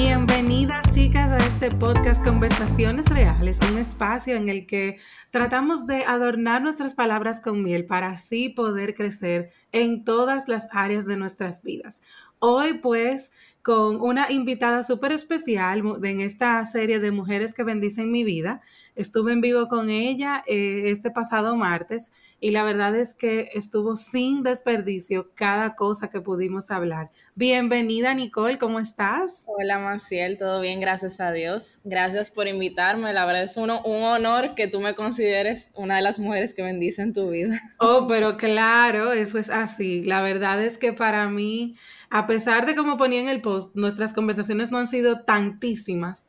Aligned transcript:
Bienvenidas 0.00 0.88
chicas 0.90 1.28
a 1.32 1.38
este 1.38 1.72
podcast 1.72 2.22
Conversaciones 2.22 3.06
Reales, 3.06 3.58
un 3.68 3.78
espacio 3.78 4.36
en 4.36 4.48
el 4.48 4.64
que 4.64 4.98
tratamos 5.32 5.88
de 5.88 6.04
adornar 6.04 6.62
nuestras 6.62 6.94
palabras 6.94 7.40
con 7.40 7.64
miel 7.64 7.84
para 7.84 8.10
así 8.10 8.48
poder 8.48 8.94
crecer 8.94 9.50
en 9.72 10.04
todas 10.04 10.46
las 10.46 10.68
áreas 10.70 11.04
de 11.04 11.16
nuestras 11.16 11.64
vidas. 11.64 12.00
Hoy 12.38 12.74
pues 12.74 13.32
con 13.60 14.00
una 14.00 14.30
invitada 14.30 14.84
súper 14.84 15.10
especial 15.10 15.82
en 16.04 16.20
esta 16.20 16.64
serie 16.64 17.00
de 17.00 17.10
Mujeres 17.10 17.52
que 17.52 17.64
bendicen 17.64 18.12
mi 18.12 18.22
vida. 18.22 18.60
Estuve 18.98 19.32
en 19.32 19.40
vivo 19.40 19.68
con 19.68 19.90
ella 19.90 20.42
eh, 20.48 20.86
este 20.86 21.12
pasado 21.12 21.54
martes 21.54 22.10
y 22.40 22.50
la 22.50 22.64
verdad 22.64 22.96
es 22.96 23.14
que 23.14 23.48
estuvo 23.54 23.94
sin 23.94 24.42
desperdicio 24.42 25.30
cada 25.36 25.76
cosa 25.76 26.10
que 26.10 26.20
pudimos 26.20 26.72
hablar. 26.72 27.12
Bienvenida 27.36 28.12
Nicole, 28.14 28.58
¿cómo 28.58 28.80
estás? 28.80 29.44
Hola 29.46 29.78
Maciel, 29.78 30.36
todo 30.36 30.60
bien, 30.60 30.80
gracias 30.80 31.20
a 31.20 31.30
Dios. 31.30 31.78
Gracias 31.84 32.32
por 32.32 32.48
invitarme, 32.48 33.12
la 33.12 33.24
verdad 33.24 33.44
es 33.44 33.56
uno, 33.56 33.82
un 33.84 34.02
honor 34.02 34.56
que 34.56 34.66
tú 34.66 34.80
me 34.80 34.96
consideres 34.96 35.70
una 35.76 35.94
de 35.94 36.02
las 36.02 36.18
mujeres 36.18 36.52
que 36.52 36.62
bendicen 36.62 37.12
tu 37.12 37.30
vida. 37.30 37.54
Oh, 37.78 38.06
pero 38.08 38.36
claro, 38.36 39.12
eso 39.12 39.38
es 39.38 39.48
así. 39.48 40.02
La 40.02 40.22
verdad 40.22 40.60
es 40.60 40.76
que 40.76 40.92
para 40.92 41.28
mí, 41.28 41.76
a 42.10 42.26
pesar 42.26 42.66
de 42.66 42.74
como 42.74 42.96
ponía 42.96 43.20
en 43.20 43.28
el 43.28 43.42
post, 43.42 43.76
nuestras 43.76 44.12
conversaciones 44.12 44.72
no 44.72 44.78
han 44.78 44.88
sido 44.88 45.20
tantísimas. 45.20 46.26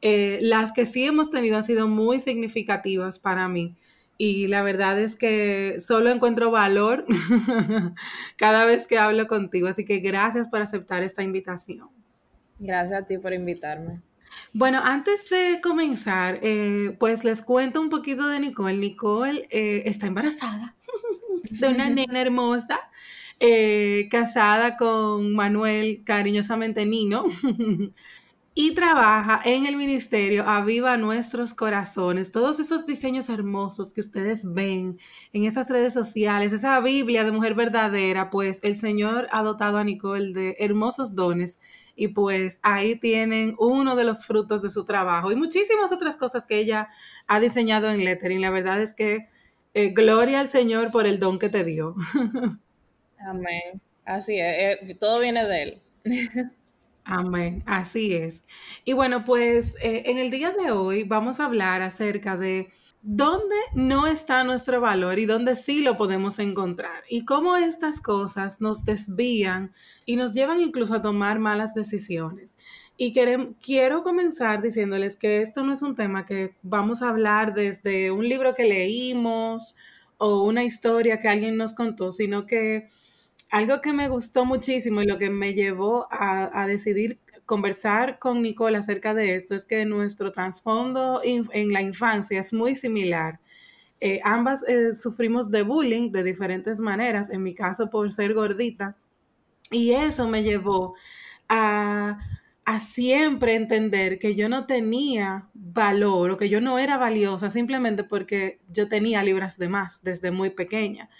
Eh, 0.00 0.38
las 0.42 0.72
que 0.72 0.86
sí 0.86 1.04
hemos 1.04 1.30
tenido 1.30 1.56
han 1.56 1.64
sido 1.64 1.88
muy 1.88 2.20
significativas 2.20 3.18
para 3.18 3.48
mí 3.48 3.76
y 4.18 4.48
la 4.48 4.62
verdad 4.62 4.98
es 5.00 5.14
que 5.14 5.76
solo 5.80 6.10
encuentro 6.10 6.50
valor 6.50 7.06
cada 8.36 8.66
vez 8.66 8.88
que 8.88 8.98
hablo 8.98 9.28
contigo, 9.28 9.68
así 9.68 9.84
que 9.84 10.00
gracias 10.00 10.48
por 10.48 10.60
aceptar 10.60 11.04
esta 11.04 11.22
invitación. 11.22 11.88
Gracias 12.58 13.02
a 13.02 13.06
ti 13.06 13.16
por 13.18 13.32
invitarme. 13.32 14.02
Bueno, 14.52 14.80
antes 14.82 15.30
de 15.30 15.60
comenzar, 15.62 16.40
eh, 16.42 16.96
pues 16.98 17.22
les 17.22 17.42
cuento 17.42 17.80
un 17.80 17.88
poquito 17.88 18.26
de 18.26 18.40
Nicole. 18.40 18.76
Nicole 18.76 19.46
eh, 19.50 19.84
está 19.86 20.08
embarazada 20.08 20.74
de 21.44 21.68
una 21.68 21.88
nena 21.88 22.20
hermosa, 22.20 22.80
eh, 23.38 24.08
casada 24.10 24.76
con 24.76 25.32
Manuel, 25.34 26.02
cariñosamente 26.04 26.84
Nino. 26.84 27.24
Y 28.60 28.74
trabaja 28.74 29.40
en 29.44 29.66
el 29.66 29.76
ministerio 29.76 30.42
Aviva 30.44 30.96
Nuestros 30.96 31.54
Corazones. 31.54 32.32
Todos 32.32 32.58
esos 32.58 32.86
diseños 32.86 33.28
hermosos 33.28 33.92
que 33.92 34.00
ustedes 34.00 34.52
ven 34.52 34.98
en 35.32 35.44
esas 35.44 35.70
redes 35.70 35.94
sociales, 35.94 36.52
esa 36.52 36.80
Biblia 36.80 37.22
de 37.22 37.30
mujer 37.30 37.54
verdadera, 37.54 38.30
pues 38.30 38.58
el 38.64 38.74
Señor 38.74 39.28
ha 39.30 39.44
dotado 39.44 39.78
a 39.78 39.84
Nicole 39.84 40.32
de 40.32 40.56
hermosos 40.58 41.14
dones 41.14 41.60
y 41.94 42.08
pues 42.08 42.58
ahí 42.64 42.96
tienen 42.96 43.54
uno 43.60 43.94
de 43.94 44.02
los 44.02 44.26
frutos 44.26 44.60
de 44.60 44.70
su 44.70 44.84
trabajo 44.84 45.30
y 45.30 45.36
muchísimas 45.36 45.92
otras 45.92 46.16
cosas 46.16 46.44
que 46.44 46.58
ella 46.58 46.88
ha 47.28 47.38
diseñado 47.38 47.88
en 47.88 48.04
lettering. 48.04 48.40
La 48.40 48.50
verdad 48.50 48.82
es 48.82 48.92
que 48.92 49.28
eh, 49.72 49.90
gloria 49.90 50.40
al 50.40 50.48
Señor 50.48 50.90
por 50.90 51.06
el 51.06 51.20
don 51.20 51.38
que 51.38 51.48
te 51.48 51.62
dio. 51.62 51.94
Amén. 53.20 53.80
Así 54.04 54.40
es, 54.40 54.78
eh, 54.82 54.96
todo 54.98 55.20
viene 55.20 55.46
de 55.46 55.62
él. 55.62 55.82
Amén, 57.10 57.62
así 57.64 58.12
es. 58.12 58.44
Y 58.84 58.92
bueno, 58.92 59.24
pues 59.24 59.76
eh, 59.80 60.02
en 60.06 60.18
el 60.18 60.30
día 60.30 60.52
de 60.52 60.72
hoy 60.72 61.04
vamos 61.04 61.40
a 61.40 61.46
hablar 61.46 61.80
acerca 61.80 62.36
de 62.36 62.68
dónde 63.00 63.56
no 63.72 64.06
está 64.06 64.44
nuestro 64.44 64.82
valor 64.82 65.18
y 65.18 65.24
dónde 65.24 65.56
sí 65.56 65.80
lo 65.80 65.96
podemos 65.96 66.38
encontrar 66.38 67.04
y 67.08 67.24
cómo 67.24 67.56
estas 67.56 68.02
cosas 68.02 68.60
nos 68.60 68.84
desvían 68.84 69.72
y 70.04 70.16
nos 70.16 70.34
llevan 70.34 70.60
incluso 70.60 70.92
a 70.96 71.00
tomar 71.00 71.38
malas 71.38 71.72
decisiones. 71.72 72.56
Y 72.98 73.14
quiero 73.14 74.02
comenzar 74.02 74.60
diciéndoles 74.60 75.16
que 75.16 75.40
esto 75.40 75.62
no 75.64 75.72
es 75.72 75.80
un 75.80 75.94
tema 75.94 76.26
que 76.26 76.56
vamos 76.60 77.00
a 77.00 77.08
hablar 77.08 77.54
desde 77.54 78.10
un 78.10 78.28
libro 78.28 78.54
que 78.54 78.64
leímos 78.64 79.76
o 80.18 80.42
una 80.42 80.62
historia 80.62 81.18
que 81.20 81.28
alguien 81.28 81.56
nos 81.56 81.72
contó, 81.72 82.12
sino 82.12 82.44
que 82.44 82.90
algo 83.50 83.80
que 83.80 83.92
me 83.92 84.08
gustó 84.08 84.44
muchísimo 84.44 85.02
y 85.02 85.06
lo 85.06 85.18
que 85.18 85.30
me 85.30 85.54
llevó 85.54 86.06
a, 86.10 86.66
decidir 86.66 87.18
conversar 87.46 88.18
con 88.18 88.42
Nicole 88.42 88.76
acerca 88.78 89.14
de 89.14 89.34
esto 89.34 89.54
es 89.54 89.64
que 89.64 89.84
nuestro 89.86 90.32
trasfondo 90.32 91.22
en 91.24 91.72
la 91.72 91.80
infancia 91.80 92.40
es 92.40 92.52
muy 92.52 92.74
similar. 92.74 93.40
Eh, 94.00 94.20
ambas 94.22 94.64
eh, 94.68 94.94
sufrimos 94.94 95.50
de 95.50 95.62
bullying 95.62 96.12
de 96.12 96.22
diferentes 96.22 96.78
maneras, 96.78 97.30
en 97.30 97.42
mi 97.42 97.54
caso 97.54 97.90
por 97.90 98.12
ser 98.12 98.32
gordita, 98.32 98.96
y 99.70 99.90
eso 99.90 100.28
me 100.28 100.42
llevó 100.42 100.94
a, 101.48 102.18
a 102.64 102.80
siempre 102.80 103.54
entender 103.54 104.18
que 104.18 104.34
yo 104.36 104.48
no 104.48 104.66
tenía 104.66 105.48
valor 105.54 106.30
o 106.30 106.36
que 106.36 106.48
yo 106.48 106.60
no 106.60 106.78
era 106.78 106.96
valiosa 106.96 107.50
simplemente 107.50 108.04
porque 108.04 108.60
yo 108.68 108.88
tenía 108.88 109.22
libras 109.22 109.58
de 109.58 109.68
más 109.68 110.02
desde 110.04 110.30
muy 110.30 110.50
pequeña. 110.50 111.10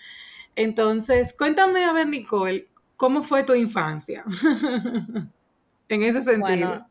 Entonces, 0.59 1.33
cuéntame, 1.33 1.85
a 1.85 1.93
ver, 1.93 2.09
Nicole, 2.09 2.67
¿cómo 2.97 3.23
fue 3.23 3.45
tu 3.45 3.55
infancia? 3.55 4.25
en 5.89 6.03
ese 6.03 6.21
sentido. 6.21 6.41
Bueno, 6.41 6.91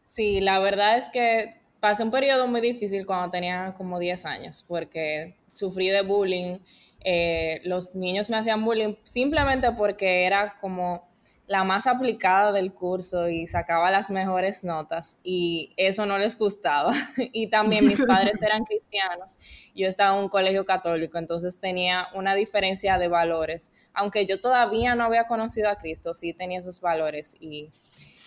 sí, 0.00 0.40
la 0.40 0.58
verdad 0.58 0.98
es 0.98 1.08
que 1.08 1.54
pasé 1.78 2.02
un 2.02 2.10
periodo 2.10 2.48
muy 2.48 2.60
difícil 2.60 3.06
cuando 3.06 3.30
tenía 3.30 3.72
como 3.76 4.00
10 4.00 4.24
años, 4.26 4.64
porque 4.66 5.36
sufrí 5.46 5.88
de 5.88 6.02
bullying. 6.02 6.58
Eh, 7.04 7.60
los 7.62 7.94
niños 7.94 8.28
me 8.28 8.38
hacían 8.38 8.64
bullying 8.64 8.96
simplemente 9.04 9.70
porque 9.70 10.24
era 10.24 10.56
como 10.60 11.08
la 11.46 11.62
más 11.62 11.86
aplicada 11.86 12.50
del 12.52 12.72
curso 12.74 13.28
y 13.28 13.46
sacaba 13.46 13.90
las 13.90 14.10
mejores 14.10 14.64
notas 14.64 15.18
y 15.22 15.72
eso 15.76 16.04
no 16.04 16.18
les 16.18 16.36
gustaba. 16.36 16.92
y 17.32 17.48
también 17.48 17.86
mis 17.86 18.04
padres 18.04 18.42
eran 18.42 18.64
cristianos, 18.66 19.38
yo 19.74 19.86
estaba 19.86 20.16
en 20.16 20.24
un 20.24 20.28
colegio 20.28 20.64
católico, 20.64 21.18
entonces 21.18 21.60
tenía 21.60 22.08
una 22.14 22.34
diferencia 22.34 22.98
de 22.98 23.08
valores. 23.08 23.72
Aunque 23.94 24.26
yo 24.26 24.40
todavía 24.40 24.94
no 24.94 25.04
había 25.04 25.26
conocido 25.26 25.68
a 25.70 25.76
Cristo, 25.76 26.14
sí 26.14 26.32
tenía 26.32 26.58
esos 26.58 26.80
valores 26.80 27.36
y, 27.40 27.70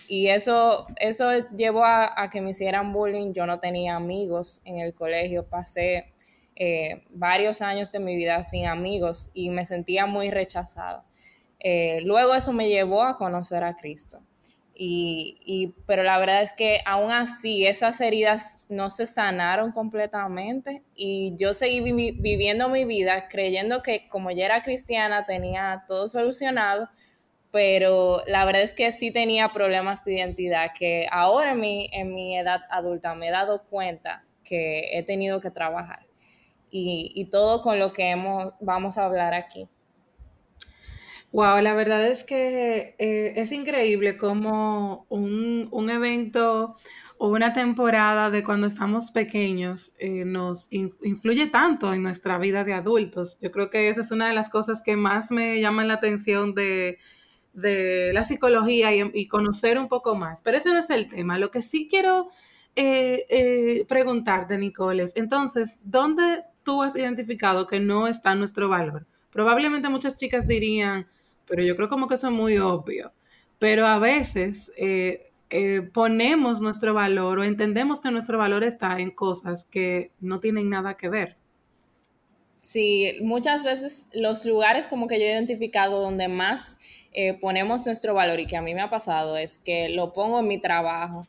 eso, 0.10 0.88
eso 0.96 1.30
llevó 1.56 1.86
a, 1.86 2.30
que 2.32 2.42
me 2.42 2.50
hicieran 2.50 2.92
bullying. 2.94 3.32
Yo 3.32 3.46
no 3.46 3.60
tenía 3.60 3.96
amigos 3.96 4.60
en 4.66 4.80
el 4.80 4.96
colegio, 4.96 5.46
pasé 5.48 6.14
eh, 6.56 7.04
varios 7.12 7.62
años 7.62 7.92
de 7.92 8.00
mi 8.00 8.16
vida 8.16 8.44
sin 8.44 8.66
amigos 8.66 9.30
y 9.36 9.52
me 9.52 9.68
sentía 9.68 10.08
muy 10.08 10.32
rechazada. 10.32 11.06
Eh, 11.60 12.02
luego 12.04 12.36
eso 12.36 12.54
me 12.54 12.70
llevó 12.70 13.04
a 13.04 13.18
conocer 13.18 13.64
a 13.64 13.76
Cristo. 13.76 14.22
Y, 14.82 15.76
pero 15.86 16.04
la 16.04 16.18
verdad 16.20 16.42
es 16.42 16.54
que 16.54 16.80
aún 16.86 17.12
así 17.12 17.68
esas 17.68 18.00
heridas 18.00 18.64
no 18.70 18.90
se 18.90 19.06
sanaron 19.08 19.74
completamente 19.74 20.84
y 20.96 21.36
yo 21.36 21.52
seguí 21.52 21.82
viviendo 21.82 22.70
mi 22.70 22.86
vida 22.86 23.28
creyendo 23.28 23.84
que 23.84 24.08
como 24.08 24.32
ya 24.32 24.46
era 24.46 24.64
cristiana 24.64 25.26
tenía 25.26 25.84
todo 25.86 26.08
solucionado, 26.08 26.88
pero 27.52 28.24
la 28.26 28.46
verdad 28.46 28.62
es 28.62 28.74
que 28.74 28.94
sí 28.94 29.12
tenía 29.12 29.52
problemas 29.52 30.06
de 30.06 30.14
identidad 30.14 30.72
que 30.74 31.08
ahora 31.12 31.52
en 31.52 31.60
mi, 31.60 31.90
en 31.92 32.16
mi 32.16 32.38
edad 32.38 32.62
adulta 32.70 33.16
me 33.16 33.28
he 33.28 33.32
dado 33.32 33.64
cuenta 33.66 34.24
que 34.46 34.98
he 34.98 35.04
tenido 35.04 35.42
que 35.42 35.52
trabajar 35.52 36.08
y, 36.72 37.26
todo 37.32 37.62
con 37.62 37.80
lo 37.80 37.94
que 37.94 38.16
vamos 38.60 38.98
a 38.98 39.06
hablar 39.06 39.34
aquí. 39.34 39.68
Wow, 41.32 41.62
la 41.62 41.76
verdad 41.76 42.08
es 42.08 42.24
que 42.24 42.96
eh, 42.98 43.34
es 43.36 43.52
increíble 43.52 44.18
cómo 44.18 45.06
un, 45.10 45.90
evento 45.92 46.76
o 47.20 47.30
una 47.30 47.54
temporada 47.54 48.32
de 48.32 48.44
cuando 48.44 48.66
estamos 48.66 49.12
pequeños 49.12 49.94
eh, 50.00 50.26
nos 50.26 50.70
influye 50.72 51.46
tanto 51.48 51.94
en 51.94 52.02
nuestra 52.02 52.40
vida 52.40 52.64
de 52.64 52.74
adultos. 52.74 53.38
Yo 53.42 53.52
creo 53.52 53.70
que 53.70 53.90
esa 53.90 54.02
es 54.02 54.10
una 54.12 54.28
de 54.28 54.34
las 54.34 54.50
cosas 54.50 54.82
que 54.82 54.96
más 54.96 55.30
me 55.30 55.62
llaman 55.62 55.88
la 55.88 55.96
atención 55.96 56.56
de, 56.56 56.98
la 57.54 58.24
psicología 58.24 58.96
y, 58.96 59.28
conocer 59.28 59.78
un 59.78 59.88
poco 59.88 60.16
más. 60.16 60.42
Pero 60.42 60.58
ese 60.58 60.70
no 60.70 60.80
es 60.80 60.90
el 60.90 61.08
tema. 61.10 61.38
Lo 61.38 61.52
que 61.52 61.62
sí 61.62 61.88
quiero 61.90 62.30
eh, 62.76 63.86
preguntarte, 63.88 64.58
Nicole, 64.58 65.04
es, 65.04 65.16
entonces, 65.16 65.80
¿dónde 65.84 66.44
tú 66.64 66.82
has 66.82 66.96
identificado 66.96 67.68
que 67.68 67.80
no 67.80 68.08
está 68.08 68.34
nuestro 68.34 68.68
valor? 68.70 69.06
Probablemente 69.32 69.90
muchas 69.90 70.18
chicas 70.18 70.48
dirían, 70.48 71.08
pero 71.50 71.64
yo 71.64 71.76
creo 71.76 71.90
como 71.90 72.08
que 72.08 72.14
eso 72.14 72.28
es 72.28 72.34
muy 72.34 72.60
obvio. 72.60 73.12
Pero 73.58 73.88
a 73.88 74.00
veces 74.00 74.72
eh, 74.78 75.32
eh, 75.50 75.82
ponemos 75.82 76.62
nuestro 76.62 76.94
valor 76.94 77.40
o 77.40 77.44
entendemos 77.44 78.00
que 78.00 78.12
nuestro 78.12 78.38
valor 78.38 78.64
está 78.64 79.00
en 79.00 79.10
cosas 79.12 79.66
que 79.66 80.12
no 80.22 80.40
tienen 80.40 80.70
nada 80.70 80.96
que 80.96 81.10
ver. 81.10 81.38
Sí, 82.62 83.18
muchas 83.22 83.64
veces 83.64 84.10
los 84.14 84.46
lugares 84.46 84.86
como 84.86 85.08
que 85.08 85.20
yo 85.20 85.26
he 85.26 85.32
identificado 85.32 86.02
donde 86.02 86.28
más 86.28 86.80
eh, 87.14 87.34
ponemos 87.34 87.86
nuestro 87.86 88.14
valor 88.14 88.40
y 88.40 88.46
que 88.46 88.58
a 88.58 88.62
mí 88.62 88.76
me 88.76 88.82
ha 88.82 88.90
pasado 88.90 89.38
es 89.38 89.58
que 89.58 89.90
lo 89.90 90.14
pongo 90.14 90.40
en 90.40 90.48
mi 90.48 90.60
trabajo, 90.60 91.26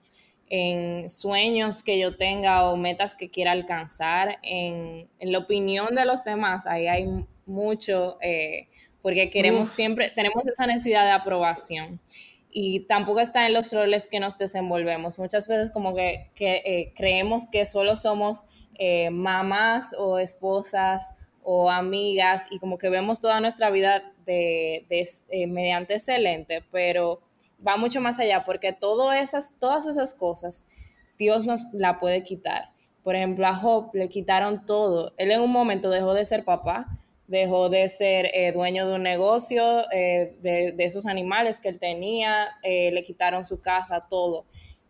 en 0.48 1.08
sueños 1.08 1.82
que 1.82 1.98
yo 1.98 2.16
tenga 2.16 2.68
o 2.68 2.76
metas 2.76 3.16
que 3.16 3.30
quiera 3.30 3.52
alcanzar, 3.52 4.38
en, 4.42 5.08
la 5.20 5.38
opinión 5.38 5.94
de 5.94 6.04
los 6.04 6.24
demás. 6.24 6.66
Ahí 6.66 6.88
hay 6.88 7.06
mucho, 7.46 8.18
porque 9.02 9.30
queremos 9.30 9.68
siempre, 9.68 10.10
tenemos 10.10 10.46
esa 10.46 10.66
necesidad 10.66 11.04
de 11.04 11.12
aprobación. 11.12 12.00
y 12.52 12.80
tampoco 12.80 13.20
está 13.20 13.46
en 13.46 13.52
los 13.52 13.72
roles 13.72 14.08
que 14.08 14.18
nos 14.18 14.36
desenvolvemos. 14.36 15.20
Muchas 15.20 15.46
veces 15.46 15.70
como 15.70 15.94
que, 15.94 16.32
eh, 16.40 16.92
creemos 16.96 17.46
que 17.46 17.64
solo 17.64 17.94
somos 17.94 18.46
eh, 18.74 19.10
mamás 19.10 19.94
o 19.96 20.18
esposas 20.18 21.14
o 21.44 21.70
amigas 21.70 22.46
y 22.50 22.58
como 22.58 22.76
que 22.76 22.88
vemos 22.88 23.20
toda 23.20 23.40
nuestra 23.40 23.70
vida 23.70 24.02
de, 24.26 24.84
eh, 24.88 25.46
mediante 25.46 25.94
excelente, 25.94 26.64
pero 26.72 27.20
va 27.66 27.76
mucho 27.76 28.00
más 28.00 28.18
allá 28.18 28.42
porque 28.44 28.72
todo 28.72 29.12
esas, 29.12 29.58
todas 29.58 29.86
esas 29.86 30.14
cosas 30.14 30.66
Dios 31.18 31.46
nos 31.46 31.66
la 31.72 32.00
puede 32.00 32.22
quitar. 32.22 32.70
Por 33.02 33.14
ejemplo, 33.14 33.46
a 33.46 33.54
Job 33.54 33.90
le 33.94 34.08
quitaron 34.08 34.64
todo. 34.66 35.12
Él 35.18 35.30
en 35.30 35.40
un 35.40 35.50
momento 35.50 35.90
dejó 35.90 36.14
de 36.14 36.24
ser 36.24 36.44
papá, 36.44 36.86
dejó 37.30 37.68
de 37.68 37.88
ser 37.88 38.28
eh, 38.34 38.50
dueño 38.50 38.88
de 38.88 38.96
un 38.96 39.04
negocio, 39.04 39.84
eh, 39.92 40.34
de, 40.42 40.74
esos 40.78 41.06
animales 41.06 41.60
que 41.60 41.68
él 41.68 41.78
tenía, 41.78 42.48
eh, 42.64 42.90
le 42.90 43.04
quitaron 43.04 43.44
su 43.44 43.62
casa, 43.62 44.06
todo. 44.10 44.46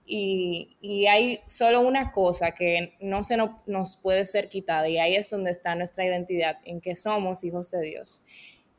Y, 0.07 1.07
hay 1.07 1.41
solo 1.47 1.83
una 1.83 2.13
cosa 2.13 2.53
que 2.53 2.95
no 2.99 3.23
se 3.23 3.37
nos 3.37 3.97
puede 3.97 4.25
ser 4.25 4.49
quitada 4.49 4.89
y 4.89 4.99
ahí 4.99 5.15
es 5.15 5.29
donde 5.29 5.51
está 5.51 5.75
nuestra 5.75 6.05
identidad, 6.05 6.57
en 6.65 6.81
que 6.81 6.97
somos 6.97 7.45
hijos 7.45 7.71
de 7.71 7.83
Dios. 7.83 8.25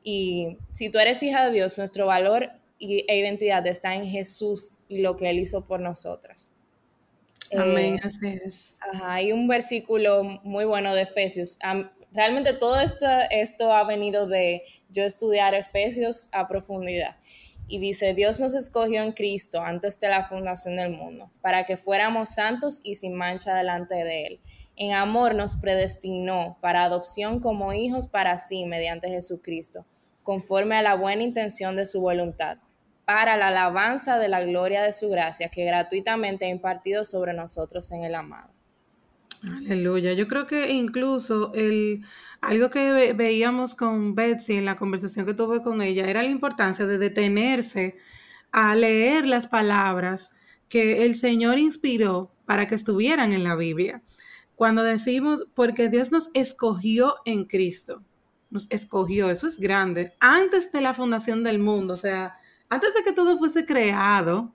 Y 0.03 0.57
si 0.73 0.89
tú 0.89 0.97
eres 0.97 1.21
hija 1.21 1.45
de 1.45 1.53
Dios, 1.53 1.77
nuestro 1.77 2.07
valor 2.07 2.49
e 2.79 3.17
identidad 3.17 3.65
está 3.67 3.93
en 3.95 4.07
Jesús 4.07 4.79
y 4.89 5.01
lo 5.01 5.15
que 5.15 5.29
Él 5.29 5.39
hizo 5.39 5.65
por 5.67 5.79
nosotras. 5.79 6.57
Amén, 7.55 7.99
así 8.03 8.39
es. 8.43 8.77
hay 9.03 9.31
un 9.31 9.47
versículo 9.47 10.23
muy 10.43 10.65
bueno 10.65 10.95
de 10.95 11.03
Efesios 11.03 11.57
realmente 12.11 12.53
todo 12.53 12.79
esto, 12.79 13.73
ha 13.73 13.83
venido 13.83 14.27
de 14.27 14.63
yo 14.89 15.03
estudiar 15.03 15.53
Efesios 15.53 16.29
a 16.31 16.47
profundidad. 16.47 17.17
Y 17.67 17.79
dice, 17.79 18.13
Dios 18.13 18.39
nos 18.39 18.53
escogió 18.53 19.01
en 19.01 19.13
Cristo 19.13 19.61
antes 19.61 19.99
de 19.99 20.09
la 20.09 20.25
fundación 20.25 20.75
del 20.75 20.91
mundo, 20.91 21.31
para 21.41 21.63
que 21.63 21.77
fuéramos 21.77 22.29
santos 22.29 22.81
y 22.83 22.95
sin 22.95 23.13
mancha 23.13 23.55
delante 23.55 23.95
de 23.95 24.25
Él. 24.25 24.39
En 24.75 24.93
amor 24.93 25.35
nos 25.35 25.55
predestinó 25.55 26.57
para 26.59 26.83
adopción 26.83 27.39
como 27.39 27.71
hijos 27.71 28.07
para 28.07 28.37
sí 28.37 28.65
mediante 28.65 29.09
Jesucristo, 29.09 29.85
conforme 30.23 30.75
a 30.75 30.81
la 30.81 30.95
buena 30.95 31.23
intención 31.23 31.75
de 31.75 31.85
su 31.85 32.01
voluntad, 32.01 32.57
para 33.05 33.37
la 33.37 33.47
alabanza 33.47 34.17
de 34.17 34.27
la 34.27 34.41
gloria 34.41 34.83
de 34.83 34.91
su 34.91 35.09
gracia 35.09 35.49
que 35.49 35.65
gratuitamente 35.65 36.45
ha 36.45 36.49
impartido 36.49 37.05
sobre 37.05 37.33
nosotros 37.33 37.91
en 37.91 38.03
el 38.03 38.15
amado. 38.15 38.51
Aleluya. 39.43 40.13
Yo 40.13 40.27
creo 40.27 40.45
que 40.45 40.71
incluso 40.71 41.51
el, 41.53 42.05
algo 42.41 42.69
que 42.69 43.13
veíamos 43.13 43.73
con 43.73 44.13
Betsy 44.13 44.53
en 44.53 44.65
la 44.65 44.75
conversación 44.75 45.25
que 45.25 45.33
tuve 45.33 45.61
con 45.61 45.81
ella 45.81 46.07
era 46.07 46.21
la 46.21 46.29
importancia 46.29 46.85
de 46.85 46.97
detenerse 46.99 47.97
a 48.51 48.75
leer 48.75 49.25
las 49.25 49.47
palabras 49.47 50.29
que 50.69 51.03
el 51.05 51.15
Señor 51.15 51.57
inspiró 51.57 52.31
para 52.45 52.67
que 52.67 52.75
estuvieran 52.75 53.33
en 53.33 53.43
la 53.43 53.55
Biblia. 53.55 54.03
Cuando 54.55 54.83
decimos, 54.83 55.45
porque 55.55 55.89
Dios 55.89 56.11
nos 56.11 56.29
escogió 56.33 57.15
en 57.25 57.45
Cristo, 57.45 58.03
nos 58.51 58.69
escogió, 58.69 59.29
eso 59.31 59.47
es 59.47 59.57
grande, 59.57 60.13
antes 60.19 60.71
de 60.71 60.81
la 60.81 60.93
fundación 60.93 61.43
del 61.43 61.57
mundo, 61.57 61.95
o 61.95 61.97
sea, 61.97 62.35
antes 62.69 62.93
de 62.93 63.01
que 63.01 63.11
todo 63.11 63.39
fuese 63.39 63.65
creado, 63.65 64.53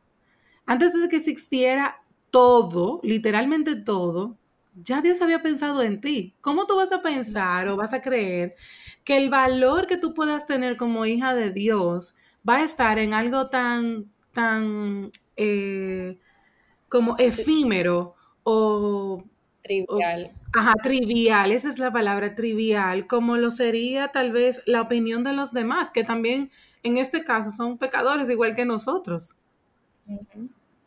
antes 0.65 0.95
de 0.95 1.09
que 1.09 1.17
existiera 1.17 2.03
todo, 2.31 3.01
literalmente 3.03 3.75
todo, 3.75 4.39
ya 4.83 5.01
Dios 5.01 5.23
había 5.23 5.43
pensado 5.43 5.83
en 5.83 6.01
ti. 6.01 6.35
¿Cómo 6.41 6.67
tú 6.67 6.77
vas 6.77 6.93
a 6.93 7.03
pensar 7.03 7.69
o 7.69 7.77
vas 7.77 7.93
a 7.93 8.01
creer 8.01 8.55
que 9.05 9.17
el 9.17 9.31
valor 9.31 9.87
que 9.87 9.97
tú 9.97 10.15
puedas 10.15 10.47
tener 10.47 10.77
como 10.77 11.07
hija 11.07 11.35
de 11.35 11.51
Dios 11.51 12.15
va 12.49 12.57
a 12.57 12.65
estar 12.65 12.99
en 12.99 13.15
algo 13.15 13.49
tan, 13.49 14.11
tan 14.33 15.11
eh, 15.37 16.19
como 16.89 17.17
efímero 17.19 18.15
o... 18.43 19.25
Trivial. 19.63 20.33
ajá, 20.53 20.75
trivial, 20.81 21.51
esa 21.51 21.69
es 21.69 21.81
la 21.81 21.93
palabra, 21.93 22.37
trivial, 22.37 23.09
como 23.09 23.37
lo 23.37 23.51
sería 23.51 24.13
tal 24.13 24.31
vez 24.31 24.63
la 24.65 24.81
opinión 24.81 25.25
de 25.25 25.33
los 25.33 25.53
demás, 25.53 25.91
que 25.91 26.05
también 26.05 26.53
en 26.85 26.99
este 26.99 27.25
caso 27.25 27.51
son 27.51 27.77
pecadores 27.77 28.31
igual 28.31 28.55
que 28.55 28.65
nosotros. 28.65 29.35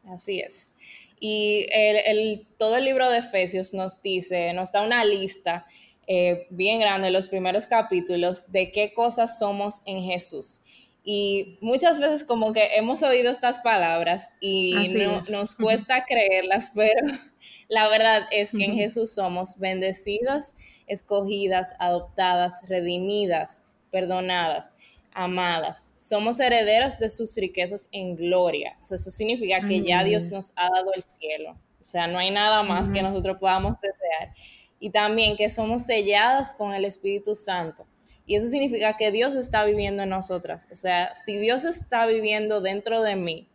Así 0.06 0.40
es. 0.40 0.74
Y 1.20 1.68
el, 1.72 2.48
todo 2.58 2.78
el 2.78 2.86
libro 2.86 3.10
de 3.10 3.20
Efesios 3.20 3.74
nos 3.74 4.02
dice, 4.02 4.54
nos 4.54 4.72
da 4.72 4.82
una 4.82 5.04
lista 5.04 5.66
eh, 6.08 6.48
bien 6.50 6.80
grande, 6.80 7.12
los 7.12 7.28
primeros 7.28 7.68
capítulos, 7.68 8.52
de 8.52 8.72
qué 8.72 8.94
cosas 8.94 9.38
somos 9.38 9.82
en 9.86 10.02
Jesús. 10.02 10.62
Y 11.04 11.58
muchas 11.62 12.00
veces 12.00 12.24
como 12.24 12.54
que 12.54 12.76
hemos 12.76 13.04
oído 13.04 13.32
estas 13.32 13.60
palabras 13.60 14.32
y 14.42 14.74
nos 15.30 15.56
cuesta 15.56 16.06
creerlas, 16.06 16.72
pero 16.76 17.08
la 17.68 17.90
verdad 17.90 18.24
es 18.32 18.52
que 18.52 18.66
en 18.66 18.76
Jesús 18.76 19.14
somos 19.14 19.60
bendecidas, 19.60 20.58
escogidas, 20.88 21.76
adoptadas, 21.80 22.68
redimidas, 22.68 23.64
perdonadas 23.92 24.74
amadas, 25.14 25.94
somos 25.98 26.40
herederas 26.40 27.00
de 27.00 27.10
sus 27.10 27.36
riquezas 27.36 27.90
en 27.92 28.16
gloria. 28.16 28.78
eso 28.80 28.98
significa 28.98 29.62
que 29.62 29.82
ya 29.82 30.04
Dios 30.04 30.32
nos 30.32 30.54
ha 30.56 30.70
dado 30.70 30.94
el 30.94 31.04
cielo. 31.04 31.58
O 31.80 31.84
sea, 31.84 32.08
no 32.08 32.20
hay 32.20 32.32
nada 32.32 32.64
más 32.64 32.90
que 32.90 33.02
nosotros 33.02 33.38
podamos 33.38 33.80
desear. 33.82 34.34
Y 34.80 34.90
también 34.92 35.36
que 35.36 35.50
somos 35.50 35.86
selladas 35.86 36.54
con 36.54 36.74
el 36.74 36.86
Espíritu 36.86 37.36
Santo. 37.36 37.86
Y 38.26 38.36
eso 38.36 38.48
significa 38.48 38.96
que 38.96 39.12
Dios 39.12 39.36
está 39.36 39.66
viviendo 39.66 40.04
en 40.04 40.10
nosotras. 40.10 40.68
O 40.72 40.76
sea, 40.76 41.16
si 41.16 41.38
Dios 41.38 41.64
está 41.64 42.06
viviendo 42.06 42.62
dentro 42.62 43.02
de 43.02 43.16
mí, 43.16 43.48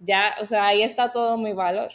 ya, 0.00 0.34
o 0.40 0.44
sea, 0.44 0.66
ahí 0.66 0.82
está 0.82 1.12
todo 1.12 1.36
mi 1.36 1.52
valor. 1.52 1.92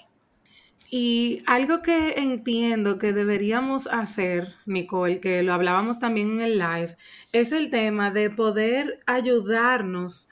Y 0.90 1.44
algo 1.48 1.82
que 1.82 2.14
entiendo 2.18 2.98
que 2.98 3.12
deberíamos 3.12 3.88
hacer, 3.88 4.54
Nicole, 4.66 5.20
que 5.20 5.44
lo 5.44 5.54
hablábamos 5.54 6.00
también 6.00 6.32
en 6.32 6.42
el 6.42 6.60
live, 6.60 6.96
es 7.34 7.52
el 7.52 7.70
tema 7.70 8.10
de 8.12 8.30
poder 8.30 9.02
ayudarnos 9.06 10.30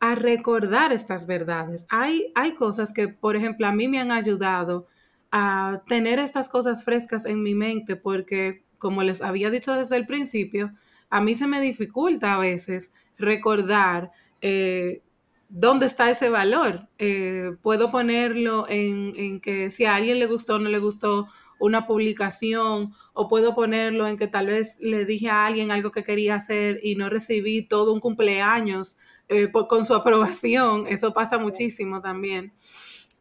a 0.00 0.14
recordar 0.14 0.92
estas 0.92 1.26
verdades. 1.26 1.86
Hay, 1.90 2.32
hay 2.34 2.54
cosas 2.54 2.92
que, 2.92 3.08
por 3.08 3.36
ejemplo, 3.36 3.66
a 3.66 3.72
mí 3.72 3.88
me 3.88 4.00
han 4.00 4.12
ayudado 4.12 4.86
a 5.30 5.82
tener 5.86 6.18
estas 6.18 6.48
cosas 6.48 6.84
frescas 6.84 7.26
en 7.26 7.42
mi 7.42 7.54
mente 7.54 7.96
porque, 7.96 8.64
como 8.78 9.02
les 9.02 9.20
había 9.20 9.50
dicho 9.50 9.74
desde 9.74 9.96
el 9.96 10.06
principio, 10.06 10.72
a 11.10 11.20
mí 11.20 11.34
se 11.34 11.46
me 11.46 11.60
dificulta 11.60 12.34
a 12.34 12.38
veces 12.38 12.92
recordar 13.18 14.10
eh, 14.40 15.02
¿dónde 15.48 15.86
está 15.86 16.10
ese 16.10 16.28
valor? 16.28 16.88
Eh, 16.98 17.52
puedo 17.62 17.90
ponerlo 17.90 18.66
en, 18.68 19.40
que 19.40 19.70
si 19.70 19.84
a 19.84 19.94
alguien 19.94 20.18
le 20.18 20.26
gustó 20.26 20.56
o 20.56 20.58
no 20.58 20.68
le 20.68 20.78
gustó 20.78 21.26
una 21.60 21.86
publicación, 21.86 22.92
o 23.14 23.28
puedo 23.28 23.54
ponerlo 23.54 24.06
en 24.06 24.16
que 24.16 24.28
tal 24.28 24.46
vez 24.46 24.78
le 24.80 25.04
dije 25.04 25.28
a 25.28 25.46
alguien 25.46 25.72
algo 25.72 25.90
que 25.90 26.04
quería 26.04 26.36
hacer 26.36 26.78
y 26.82 26.94
no 26.94 27.08
recibí 27.08 27.62
todo 27.62 27.92
un 27.92 28.00
cumpleaños 28.00 28.96
eh, 29.28 29.50
con 29.50 29.84
su 29.84 29.94
aprobación. 29.94 30.86
Eso 30.86 31.12
pasa 31.12 31.38
muchísimo 31.38 32.00
también. 32.00 32.52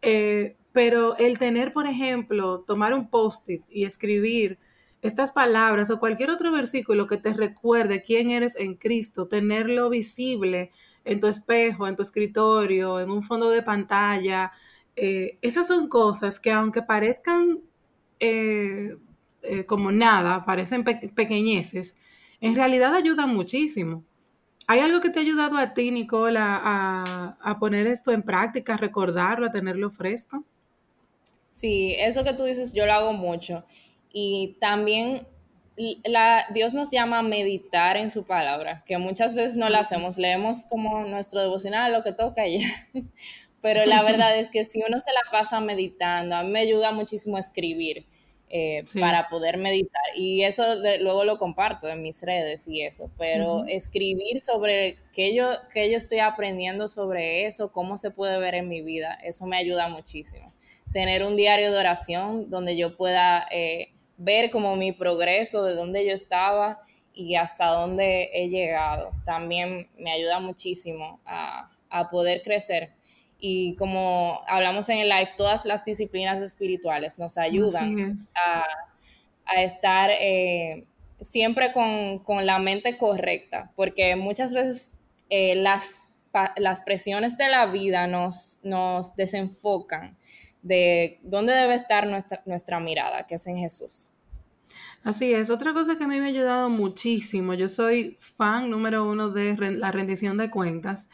Eh, 0.04 0.56
pero 0.72 1.18
el 1.18 1.40
tener, 1.40 1.72
por 1.72 1.88
ejemplo, 1.88 2.64
tomar 2.68 2.94
un 2.94 3.10
post-it 3.10 3.64
y 3.68 3.86
escribir 3.86 4.60
estas 5.02 5.32
palabras 5.32 5.90
o 5.90 6.00
cualquier 6.00 6.30
otro 6.30 6.52
versículo 6.52 7.08
que 7.08 7.18
te 7.18 7.34
recuerde 7.34 8.04
quién 8.04 8.30
eres 8.30 8.56
en 8.56 8.76
Cristo, 8.76 9.28
tenerlo 9.28 9.90
visible 9.90 10.72
en 11.08 11.20
tu 11.20 11.28
espejo, 11.28 11.88
en 11.88 11.96
tu 11.96 12.02
escritorio, 12.02 13.00
en 13.00 13.10
un 13.10 13.24
fondo 13.24 13.50
de 13.50 13.64
pantalla. 13.64 14.52
Eh, 14.96 15.38
esas 15.42 15.68
son 15.68 15.88
cosas 15.88 16.40
que 16.40 16.52
aunque 16.52 16.82
parezcan 16.82 17.62
eh, 18.20 18.98
eh, 19.42 19.66
como 19.66 19.92
nada, 19.92 20.44
parecen 20.46 20.84
pequeñeces, 20.84 21.96
en 22.42 22.56
realidad 22.56 22.94
ayudan 22.94 23.34
muchísimo. 23.34 24.04
¿Hay 24.68 24.82
algo 24.82 25.00
que 25.00 25.10
te 25.10 25.20
ha 25.20 25.22
ayudado 25.22 25.58
a 25.58 25.74
ti, 25.74 25.92
Nicola, 25.92 26.60
a, 26.62 27.38
a 27.40 27.58
poner 27.58 27.88
esto 27.88 28.12
en 28.12 28.22
práctica, 28.22 28.74
a 28.74 28.78
recordarlo, 28.78 29.48
a 29.48 29.52
tenerlo 29.52 29.90
fresco? 29.90 30.44
Sí, 31.54 31.96
eso 31.98 32.24
que 32.26 32.34
tú 32.34 32.44
dices 32.44 32.74
yo 32.74 32.86
lo 32.86 32.94
hago 32.94 33.14
mucho. 33.14 33.64
Y 34.12 34.58
también 34.60 35.26
la, 36.06 36.46
Dios 36.54 36.74
nos 36.74 36.92
llama 36.92 37.20
a 37.20 37.24
meditar 37.24 37.98
en 37.98 38.10
su 38.10 38.26
palabra, 38.26 38.84
que 38.86 38.98
muchas 38.98 39.36
veces 39.36 39.56
no 39.56 39.70
lo 39.70 39.78
hacemos, 39.78 40.18
leemos 40.18 40.66
como 40.66 41.06
nuestro 41.06 41.42
devocional, 41.42 41.94
lo 41.94 42.04
que 42.04 42.14
toca 42.14 42.48
y. 42.48 42.62
Pero 43.62 43.86
la 43.86 44.04
verdad 44.04 44.38
es 44.38 44.50
que 44.50 44.64
si 44.64 44.82
uno 44.88 45.00
se 45.00 45.12
la 45.12 45.32
pasa 45.32 45.60
meditando, 45.60 46.36
a 46.36 46.44
mí 46.44 46.52
me 46.52 46.60
ayuda 46.60 46.92
muchísimo 46.92 47.38
a 47.38 47.40
escribir 47.40 48.06
eh, 48.50 48.86
para 48.98 49.28
poder 49.28 49.58
meditar. 49.58 50.04
Y 50.16 50.44
eso 50.44 50.64
luego 51.02 51.26
lo 51.26 51.38
comparto 51.38 51.90
en 51.90 52.02
mis 52.02 52.22
redes 52.22 52.68
y 52.68 52.84
eso. 52.84 53.12
Pero 53.18 53.66
escribir 53.68 54.40
sobre 54.40 55.00
qué 55.12 55.36
yo, 55.36 55.50
qué 55.74 55.92
yo 55.92 55.98
estoy 55.98 56.20
aprendiendo 56.20 56.88
sobre 56.88 57.46
eso, 57.46 57.72
cómo 57.72 57.98
se 57.98 58.12
puede 58.12 58.40
ver 58.40 58.56
en 58.56 58.70
mi 58.70 58.82
vida, 58.82 59.18
eso 59.22 59.46
me 59.48 59.58
ayuda 59.58 59.90
muchísimo. 59.90 60.54
Tener 60.94 61.24
un 61.24 61.36
diario 61.36 61.72
de 61.72 61.78
oración 61.78 62.50
donde 62.50 62.78
yo 62.78 62.96
pueda... 62.96 63.48
Eh, 63.52 63.90
ver 64.18 64.50
como 64.50 64.76
mi 64.76 64.92
progreso, 64.92 65.64
de 65.64 65.76
dónde 65.76 66.06
yo 66.06 66.14
estaba 66.14 66.82
y 67.14 67.36
hasta 67.36 67.68
dónde 67.68 68.30
he 68.34 68.50
llegado. 68.50 69.12
También 69.26 69.90
me 69.98 70.12
ayuda 70.12 70.40
muchísimo 70.40 71.20
a, 71.26 71.72
poder 72.12 72.44
crecer. 72.44 72.92
y 73.40 73.76
como 73.76 74.42
hablamos 74.48 74.90
en 74.90 75.00
el 75.00 75.10
live, 75.10 75.30
todas 75.38 75.66
las 75.66 75.84
disciplinas 75.84 76.42
espirituales 76.42 77.18
nos 77.18 77.38
ayudan 77.38 78.16
a, 78.36 78.68
estar 79.62 80.12
eh, 80.12 80.86
siempre 81.22 81.72
con, 81.72 82.46
la 82.46 82.60
mente 82.60 82.98
correcta, 82.98 83.72
porque 83.76 84.16
muchas 84.16 84.54
veces 84.54 84.96
eh, 85.30 85.56
las, 85.56 86.10
las, 86.58 86.82
presiones 86.82 87.38
de 87.38 87.48
la 87.50 87.66
vida 87.68 88.06
nos, 88.08 88.60
nos 88.64 89.16
desenfocan 89.16 90.18
de 90.68 91.20
dónde 91.24 91.54
debe 91.54 91.76
estar 91.76 92.08
nuestra, 92.08 92.42
nuestra 92.46 92.80
mirada, 92.80 93.26
que 93.26 93.36
es 93.36 93.48
en 93.48 93.58
Jesús. 93.58 94.12
Así 95.04 95.34
es, 95.34 95.50
otra 95.50 95.74
cosa 95.74 95.98
que 95.98 96.04
a 96.04 96.08
mí 96.08 96.20
me 96.20 96.26
ha 96.26 96.30
ayudado 96.30 96.70
muchísimo, 96.70 97.54
yo 97.54 97.70
soy 97.70 98.18
fan 98.20 98.70
número 98.70 99.08
uno 99.10 99.30
de 99.30 99.56
la 99.72 99.92
rendición 99.92 100.38
de 100.38 100.50
cuentas 100.50 101.10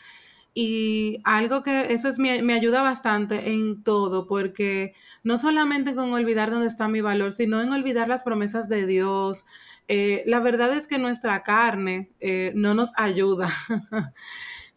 y 0.56 1.20
algo 1.24 1.64
que 1.64 1.94
eso 1.94 2.10
es, 2.10 2.20
me, 2.20 2.54
ayuda 2.54 2.84
bastante 2.84 3.52
en 3.52 3.84
todo, 3.84 4.28
porque 4.28 4.94
no 5.24 5.38
solamente 5.40 5.96
con 5.96 6.14
olvidar 6.14 6.52
dónde 6.52 6.68
está 6.68 6.88
mi 6.88 7.02
valor, 7.02 7.32
sino 7.32 7.62
en 7.62 7.72
olvidar 7.72 8.08
las 8.08 8.24
promesas 8.24 8.70
de 8.70 8.86
Dios. 8.86 9.46
Eh, 9.88 10.24
la 10.28 10.40
verdad 10.40 10.72
es 10.74 10.86
que 10.86 11.00
nuestra 11.00 11.42
carne 11.42 12.12
eh, 12.20 12.52
no 12.56 12.76
nos 12.76 12.92
ayuda 12.98 13.50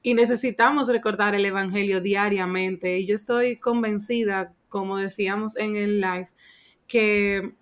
y 0.02 0.14
necesitamos 0.14 0.88
recordar 0.88 1.35
el 1.35 1.45
Evangelio 1.45 2.00
diariamente. 2.00 2.99
Y 2.99 3.06
yo 3.06 3.14
estoy 3.14 3.59
convencida, 3.59 4.54
como 4.76 4.99
decíamos 4.99 5.56
en 5.56 5.75
el 5.75 6.02
live, 6.02 6.28
que 6.87 7.54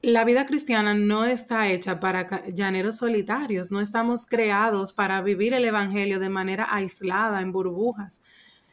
la 0.00 0.24
vida 0.24 0.46
cristiana 0.46 0.94
no 0.94 1.26
está 1.26 1.68
hecha 1.68 2.00
para 2.00 2.46
llaneros 2.46 2.96
solitarios, 2.96 3.70
no 3.70 3.82
estamos 3.82 4.24
creados 4.24 4.94
para 4.94 5.20
vivir 5.20 5.52
el 5.52 5.66
Evangelio 5.66 6.18
de 6.18 6.30
manera 6.30 6.66
aislada, 6.70 7.42
en 7.42 7.52
burbujas, 7.52 8.22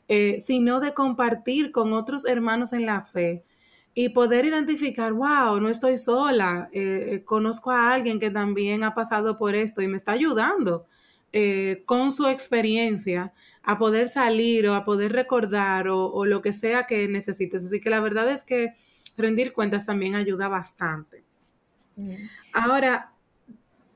eh, 0.07 0.37
sino 0.39 0.79
de 0.79 0.93
compartir 0.93 1.73
con 1.73 1.91
otros 1.91 2.23
hermanos 2.25 2.71
en 2.71 2.85
la 2.85 3.01
fe 3.01 3.43
y 3.93 4.07
poder 4.07 4.45
identificar, 4.45 5.11
wow, 5.11 5.59
no 5.59 5.67
estoy 5.67 5.97
sola, 5.97 6.69
eh, 6.71 7.09
eh, 7.11 7.23
conozco 7.25 7.69
a 7.69 7.91
alguien 7.91 8.17
que 8.17 8.31
también 8.31 8.85
ha 8.85 8.93
pasado 8.93 9.37
por 9.37 9.55
esto 9.55 9.81
y 9.81 9.89
me 9.89 9.97
está 9.97 10.13
ayudando 10.13 10.85
con 11.85 12.13
su 12.13 12.27
experiencia 12.27 13.33
a 13.63 13.77
poder 13.77 14.09
salir 14.09 14.67
o 14.67 14.75
a 14.75 14.85
poder 14.85 15.13
recordar 15.13 15.87
o, 15.87 16.11
o 16.11 16.25
lo 16.25 16.41
que 16.41 16.53
sea 16.53 16.85
que 16.85 17.07
necesites. 17.07 17.65
Así 17.65 17.79
que 17.79 17.89
la 17.89 17.99
verdad 17.99 18.29
es 18.29 18.43
que 18.43 18.73
rendir 19.17 19.53
cuentas 19.53 19.85
también 19.85 20.15
ayuda 20.15 20.47
bastante. 20.47 21.23
Ahora, 22.53 23.13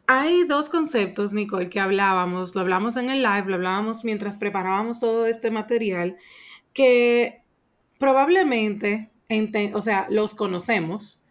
hay 0.05 0.45
dos 0.45 0.69
conceptos, 0.69 1.33
Nicole, 1.33 1.69
que 1.69 1.79
hablábamos, 1.79 2.55
lo 2.55 2.61
hablamos 2.61 2.95
en 2.97 3.09
el 3.09 3.23
live, 3.23 3.45
lo 3.47 3.55
hablábamos 3.55 4.03
mientras 4.03 4.37
preparábamos 4.37 4.99
todo 4.99 5.25
este 5.25 5.51
material, 5.51 6.17
que 6.73 7.41
probablemente, 7.97 9.09
o 9.73 9.81
sea, 9.81 10.07
los 10.09 10.35
conocemos, 10.35 11.23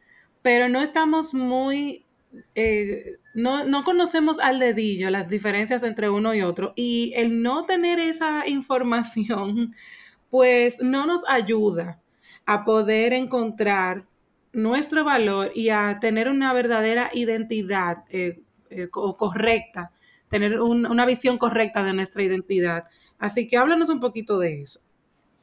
pero 0.42 0.68
no 0.68 0.82
estamos 0.82 1.34
muy, 1.34 2.04
eh, 2.54 3.16
no, 3.34 3.64
no 3.64 3.84
conocemos 3.84 4.38
al 4.38 4.58
dedillo 4.58 5.10
las 5.10 5.28
diferencias 5.28 5.82
entre 5.82 6.10
uno 6.10 6.34
y 6.34 6.42
otro. 6.42 6.72
Y 6.76 7.12
el 7.16 7.42
no 7.42 7.64
tener 7.64 7.98
esa 7.98 8.46
información, 8.48 9.74
pues 10.30 10.80
no 10.80 11.06
nos 11.06 11.22
ayuda 11.28 12.00
a 12.46 12.64
poder 12.64 13.12
encontrar 13.12 14.06
nuestro 14.52 15.04
valor 15.04 15.52
y 15.54 15.68
a 15.68 15.98
tener 16.00 16.28
una 16.28 16.52
verdadera 16.52 17.10
identidad 17.12 18.04
eh, 18.10 18.40
eh, 18.70 18.88
correcta, 18.90 19.92
tener 20.28 20.60
una 20.60 21.06
visión 21.06 21.38
correcta 21.38 21.84
de 21.84 21.92
nuestra 21.92 22.22
identidad. 22.22 22.84
Así 23.18 23.46
que 23.46 23.58
háblanos 23.58 23.90
un 23.90 24.00
poquito 24.00 24.38
de 24.38 24.62
eso. 24.62 24.80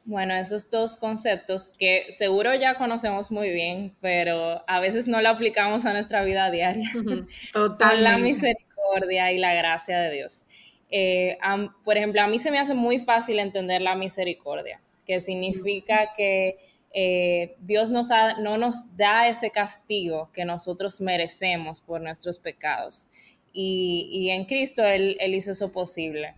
Bueno, 0.06 0.34
esos 0.34 0.70
dos 0.70 0.96
conceptos 0.96 1.70
que 1.70 2.06
seguro 2.10 2.54
ya 2.54 2.74
conocemos 2.74 3.30
muy 3.30 3.50
bien, 3.50 3.94
pero 4.00 4.62
a 4.66 4.80
veces 4.80 5.08
no 5.08 5.22
lo 5.22 5.30
aplicamos 5.30 5.86
a 5.86 5.92
nuestra 5.92 6.22
vida 6.24 6.50
diaria. 6.50 6.88
Son 7.52 8.02
la 8.02 8.18
misericordia 8.18 9.32
y 9.32 9.38
la 9.38 9.54
gracia 9.54 9.98
de 10.00 10.10
Dios. 10.12 10.46
Eh, 10.90 11.38
por 11.84 11.96
ejemplo, 11.96 12.20
a 12.20 12.26
mí 12.26 12.38
se 12.38 12.50
me 12.50 12.58
hace 12.58 12.74
muy 12.74 12.98
fácil 12.98 13.38
entender 13.38 13.80
la 13.80 13.94
misericordia, 13.94 14.80
que 15.06 15.20
significa 15.20 16.12
que 16.14 16.58
eh, 16.92 17.56
Dios 17.58 17.90
nos 17.90 18.10
no 18.40 18.56
nos 18.56 18.96
da 18.96 19.26
ese 19.26 19.50
castigo 19.50 20.30
que 20.32 20.44
nosotros 20.44 21.00
merecemos 21.00 21.80
por 21.80 22.00
nuestros 22.00 22.38
pecados. 22.38 23.08
Y, 23.52 24.28
en 24.30 24.44
Cristo 24.44 24.84
él, 24.84 25.16
hizo 25.34 25.52
eso 25.52 25.72
posible. 25.72 26.34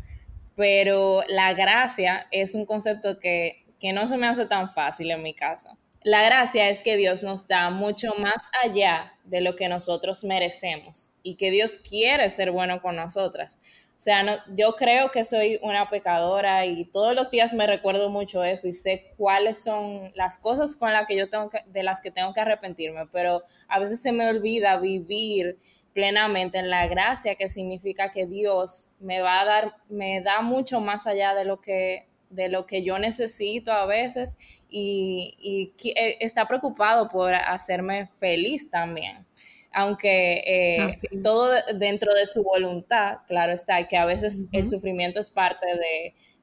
Pero 0.56 1.22
la 1.28 1.52
gracia 1.54 2.26
es 2.32 2.54
un 2.54 2.66
concepto 2.66 3.20
que, 3.20 3.64
que 3.78 3.92
no 3.92 4.06
se 4.06 4.16
me 4.16 4.26
hace 4.26 4.46
tan 4.46 4.68
fácil 4.68 5.10
en 5.10 5.22
mi 5.22 5.34
caso. 5.34 5.78
La 6.02 6.22
gracia 6.22 6.68
es 6.68 6.82
que 6.82 6.96
Dios 6.96 7.22
nos 7.22 7.48
da 7.48 7.68
mucho 7.70 8.14
más 8.18 8.50
allá 8.62 9.14
de 9.24 9.40
lo 9.40 9.56
que 9.56 9.68
nosotros 9.68 10.22
merecemos 10.24 11.10
y 11.22 11.34
que 11.34 11.50
Dios 11.50 11.78
quiere 11.78 12.30
ser 12.30 12.52
bueno 12.52 12.80
con 12.80 12.96
nosotras. 12.96 13.58
O 13.98 14.00
sea, 14.00 14.22
no, 14.22 14.34
yo 14.54 14.74
creo 14.76 15.10
que 15.10 15.24
soy 15.24 15.58
una 15.62 15.88
pecadora 15.88 16.66
y 16.66 16.84
todos 16.84 17.14
los 17.14 17.30
días 17.30 17.54
me 17.54 17.66
recuerdo 17.66 18.10
mucho 18.10 18.44
eso 18.44 18.68
y 18.68 18.74
sé 18.74 19.14
cuáles 19.16 19.64
son 19.64 20.12
las 20.14 20.38
cosas 20.38 20.76
con 20.76 20.92
las 20.92 21.06
que 21.06 21.16
yo 21.16 21.30
tengo 21.30 21.48
que, 21.48 21.60
de 21.66 21.82
las 21.82 22.02
que 22.02 22.10
tengo 22.10 22.34
que 22.34 22.40
arrepentirme, 22.40 23.06
pero 23.10 23.42
a 23.68 23.80
veces 23.80 24.02
se 24.02 24.12
me 24.12 24.28
olvida 24.28 24.78
vivir 24.78 25.58
plenamente 25.96 26.58
en 26.58 26.68
la 26.68 26.86
gracia 26.88 27.36
que 27.36 27.48
significa 27.48 28.10
que 28.10 28.26
Dios 28.26 28.90
me 29.00 29.22
va 29.22 29.40
a 29.40 29.46
dar, 29.46 29.76
me 29.88 30.20
da 30.20 30.42
mucho 30.42 30.78
más 30.78 31.06
allá 31.06 31.34
de 31.34 31.46
lo 31.46 31.62
que, 31.62 32.06
de 32.28 32.50
lo 32.50 32.66
que 32.66 32.82
yo 32.82 32.98
necesito 32.98 33.72
a 33.72 33.86
veces 33.86 34.36
y, 34.68 35.34
y 35.38 35.72
eh, 35.98 36.18
está 36.20 36.46
preocupado 36.46 37.08
por 37.08 37.32
hacerme 37.32 38.10
feliz 38.18 38.68
también. 38.68 39.26
Aunque 39.72 40.42
eh, 40.46 40.90
todo 41.22 41.54
dentro 41.76 42.12
de 42.12 42.26
su 42.26 42.42
voluntad, 42.42 43.20
claro 43.26 43.54
está, 43.54 43.88
que 43.88 43.96
a 43.96 44.04
veces 44.04 44.50
el 44.52 44.68
sufrimiento 44.68 45.18
es 45.18 45.30
parte 45.30 45.66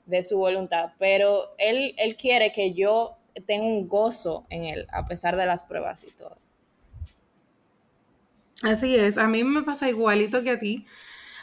de, 0.07 0.23
su 0.23 0.39
voluntad, 0.39 0.93
pero 0.97 1.53
él, 1.59 1.93
él 1.99 2.17
quiere 2.17 2.51
que 2.51 2.73
yo 2.73 3.19
tenga 3.45 3.67
un 3.67 3.87
gozo 3.87 4.47
en 4.49 4.63
él, 4.63 4.87
a 4.91 5.05
pesar 5.05 5.35
de 5.35 5.45
las 5.45 5.61
pruebas 5.61 6.03
y 6.05 6.11
todo. 6.17 6.42
Así 8.63 8.95
es, 8.95 9.17
a 9.17 9.27
mí 9.27 9.43
me 9.43 9.63
pasa 9.63 9.89
igualito 9.89 10.41
que 10.41 10.51
a 10.51 10.59
ti. 10.59 10.85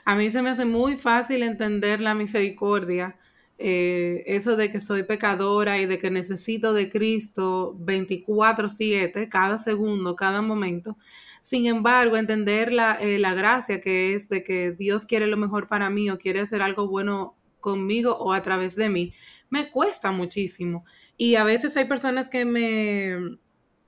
A 0.05 0.15
mí 0.17 0.31
se 0.31 0.43
me 0.43 0.51
hace 0.51 0.65
muy 0.65 0.97
fácil 0.97 1.43
entender 1.43 2.01
la 2.01 2.15
misericordia, 2.15 3.19
eh, 3.59 4.25
eso 4.27 4.57
de 4.57 4.71
que 4.71 4.81
soy 4.81 5.03
pecadora 5.03 5.79
y 5.79 5.87
de 5.87 5.99
que 5.99 6.11
necesito 6.11 6.73
de 6.73 6.89
Cristo 6.89 7.77
24/7, 7.79 9.29
cada 9.29 9.59
segundo, 9.59 10.17
cada 10.17 10.41
momento. 10.41 10.97
Sin 11.43 11.67
embargo, 11.67 12.17
entender 12.17 12.71
eh, 13.01 13.19
la, 13.19 13.35
gracia 13.35 13.81
que 13.81 14.15
es 14.15 14.29
de 14.29 14.43
que 14.43 14.73
Dios 14.73 15.07
quiere 15.07 15.27
lo 15.27 15.37
mejor 15.37 15.69
para 15.69 15.91
mí 15.91 16.11
o 16.11 16.19
quiere 16.19 16.41
hacer 16.41 16.63
algo 16.63 16.89
bueno 16.89 17.37
conmigo 17.61 18.17
o 18.17 18.33
a 18.33 18.43
través 18.43 18.77
de 18.77 18.89
mí, 18.89 19.13
me 19.51 19.71
cuesta 19.71 20.13
muchísimo. 20.13 20.85
Y 21.17 21.35
a 21.37 21.45
veces 21.45 21.77
hay 21.77 21.85
personas 21.87 22.29
que 22.31 22.45
me, 22.47 23.39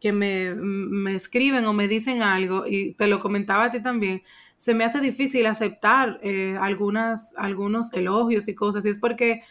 que 0.02 0.12
me, 0.12 1.14
escriben 1.14 1.64
o 1.64 1.72
me 1.72 1.86
dicen 1.86 2.22
algo, 2.22 2.64
y 2.66 2.94
te 2.94 3.06
lo 3.06 3.20
comentaba 3.20 3.66
a 3.66 3.70
ti 3.70 3.80
también, 3.80 4.22
se 4.56 4.74
me 4.74 4.82
hace 4.82 5.00
difícil 5.00 5.46
aceptar 5.46 6.18
eh, 6.24 6.56
algunas, 6.60 7.34
algunos 7.36 7.92
elogios 7.92 8.48
y 8.48 8.54
cosas, 8.56 8.84
y 8.84 8.88
es 8.88 8.98
porque 8.98 9.42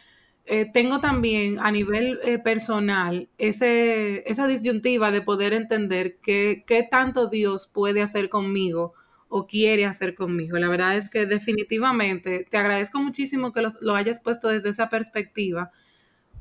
eh, 0.44 0.66
tengo 0.70 1.00
también 1.00 1.58
a 1.58 1.70
nivel 1.70 2.18
eh, 2.22 2.38
personal 2.38 3.30
ese, 3.38 4.30
esa 4.30 4.46
disyuntiva 4.46 5.10
de 5.10 5.22
poder 5.22 5.54
entender 5.54 6.18
qué, 6.22 6.64
qué 6.66 6.82
tanto 6.82 7.28
Dios 7.28 7.66
puede 7.66 8.02
hacer 8.02 8.28
conmigo 8.28 8.92
o 9.28 9.46
quiere 9.46 9.86
hacer 9.86 10.14
conmigo. 10.14 10.58
La 10.58 10.68
verdad 10.68 10.98
es 10.98 11.08
que 11.08 11.24
definitivamente 11.24 12.46
te 12.50 12.58
agradezco 12.58 12.98
muchísimo 12.98 13.52
que 13.52 13.62
lo 13.80 13.94
hayas 13.94 14.20
puesto 14.20 14.48
desde 14.48 14.68
esa 14.68 14.90
perspectiva, 14.90 15.70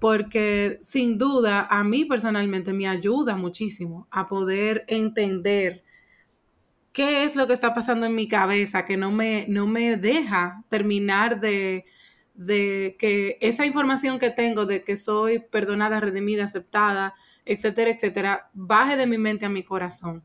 porque 0.01 0.79
sin 0.81 1.19
duda 1.19 1.67
a 1.69 1.83
mí 1.83 2.05
personalmente 2.05 2.73
me 2.73 2.87
ayuda 2.87 3.37
muchísimo 3.37 4.07
a 4.09 4.25
poder 4.25 4.83
entender 4.87 5.83
qué 6.91 7.23
es 7.23 7.35
lo 7.35 7.45
que 7.45 7.53
está 7.53 7.73
pasando 7.73 8.07
en 8.07 8.15
mi 8.15 8.27
cabeza, 8.27 8.83
que 8.83 8.97
no 8.97 9.11
me, 9.11 9.45
no 9.47 9.67
me 9.67 9.95
deja 9.97 10.65
terminar 10.69 11.39
de 11.39 11.85
de 12.33 12.95
que 12.97 13.37
esa 13.41 13.67
información 13.67 14.17
que 14.17 14.31
tengo 14.31 14.65
de 14.65 14.83
que 14.83 14.97
soy 14.97 15.39
perdonada, 15.39 15.99
redimida, 15.99 16.45
aceptada, 16.45 17.13
etcétera, 17.45 17.91
etcétera, 17.91 18.49
baje 18.53 18.97
de 18.97 19.05
mi 19.05 19.19
mente 19.19 19.45
a 19.45 19.49
mi 19.49 19.63
corazón. 19.63 20.23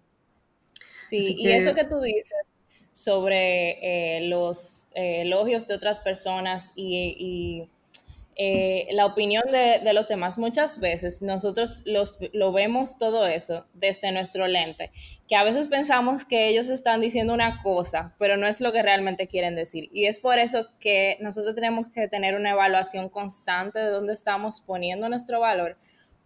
Sí, 1.03 1.35
y 1.37 1.49
eso 1.51 1.75
que 1.75 1.85
tú 1.85 2.01
dices 2.01 2.39
sobre 2.93 4.17
eh, 4.17 4.29
los 4.29 4.89
eh, 4.95 5.23
elogios 5.23 5.67
de 5.67 5.75
otras 5.75 6.01
personas 6.01 6.73
y, 6.75 7.69
eh, 8.39 8.89
la 8.93 9.07
opinión 9.07 9.45
de, 9.51 9.81
los 9.95 10.09
demás. 10.09 10.37
Muchas 10.37 10.79
veces 10.79 11.23
nosotros 11.23 11.83
los, 11.87 12.19
lo 12.35 12.53
vemos 12.53 12.99
todo 12.99 13.27
eso 13.27 13.65
desde 13.73 14.13
nuestro 14.13 14.47
lente, 14.47 14.93
que 15.27 15.37
a 15.37 15.45
veces 15.45 15.69
pensamos 15.69 16.27
que 16.27 16.49
ellos 16.49 16.69
están 16.69 17.01
diciendo 17.01 17.33
una 17.33 17.63
cosa, 17.63 18.15
pero 18.19 18.37
no 18.37 18.47
es 18.47 18.61
lo 18.61 18.73
que 18.73 18.83
realmente 18.83 19.27
quieren 19.27 19.55
decir. 19.55 19.89
Y 19.91 20.05
es 20.05 20.21
por 20.21 20.39
eso 20.39 20.69
que 20.81 21.17
nosotros 21.21 21.55
tenemos 21.55 21.89
que 21.89 22.09
tener 22.09 22.35
una 22.35 22.51
evaluación 22.51 23.09
constante 23.09 23.79
de 23.79 23.89
dónde 23.89 24.13
estamos 24.13 24.61
poniendo 24.61 25.09
nuestro 25.09 25.41
valor, 25.41 25.79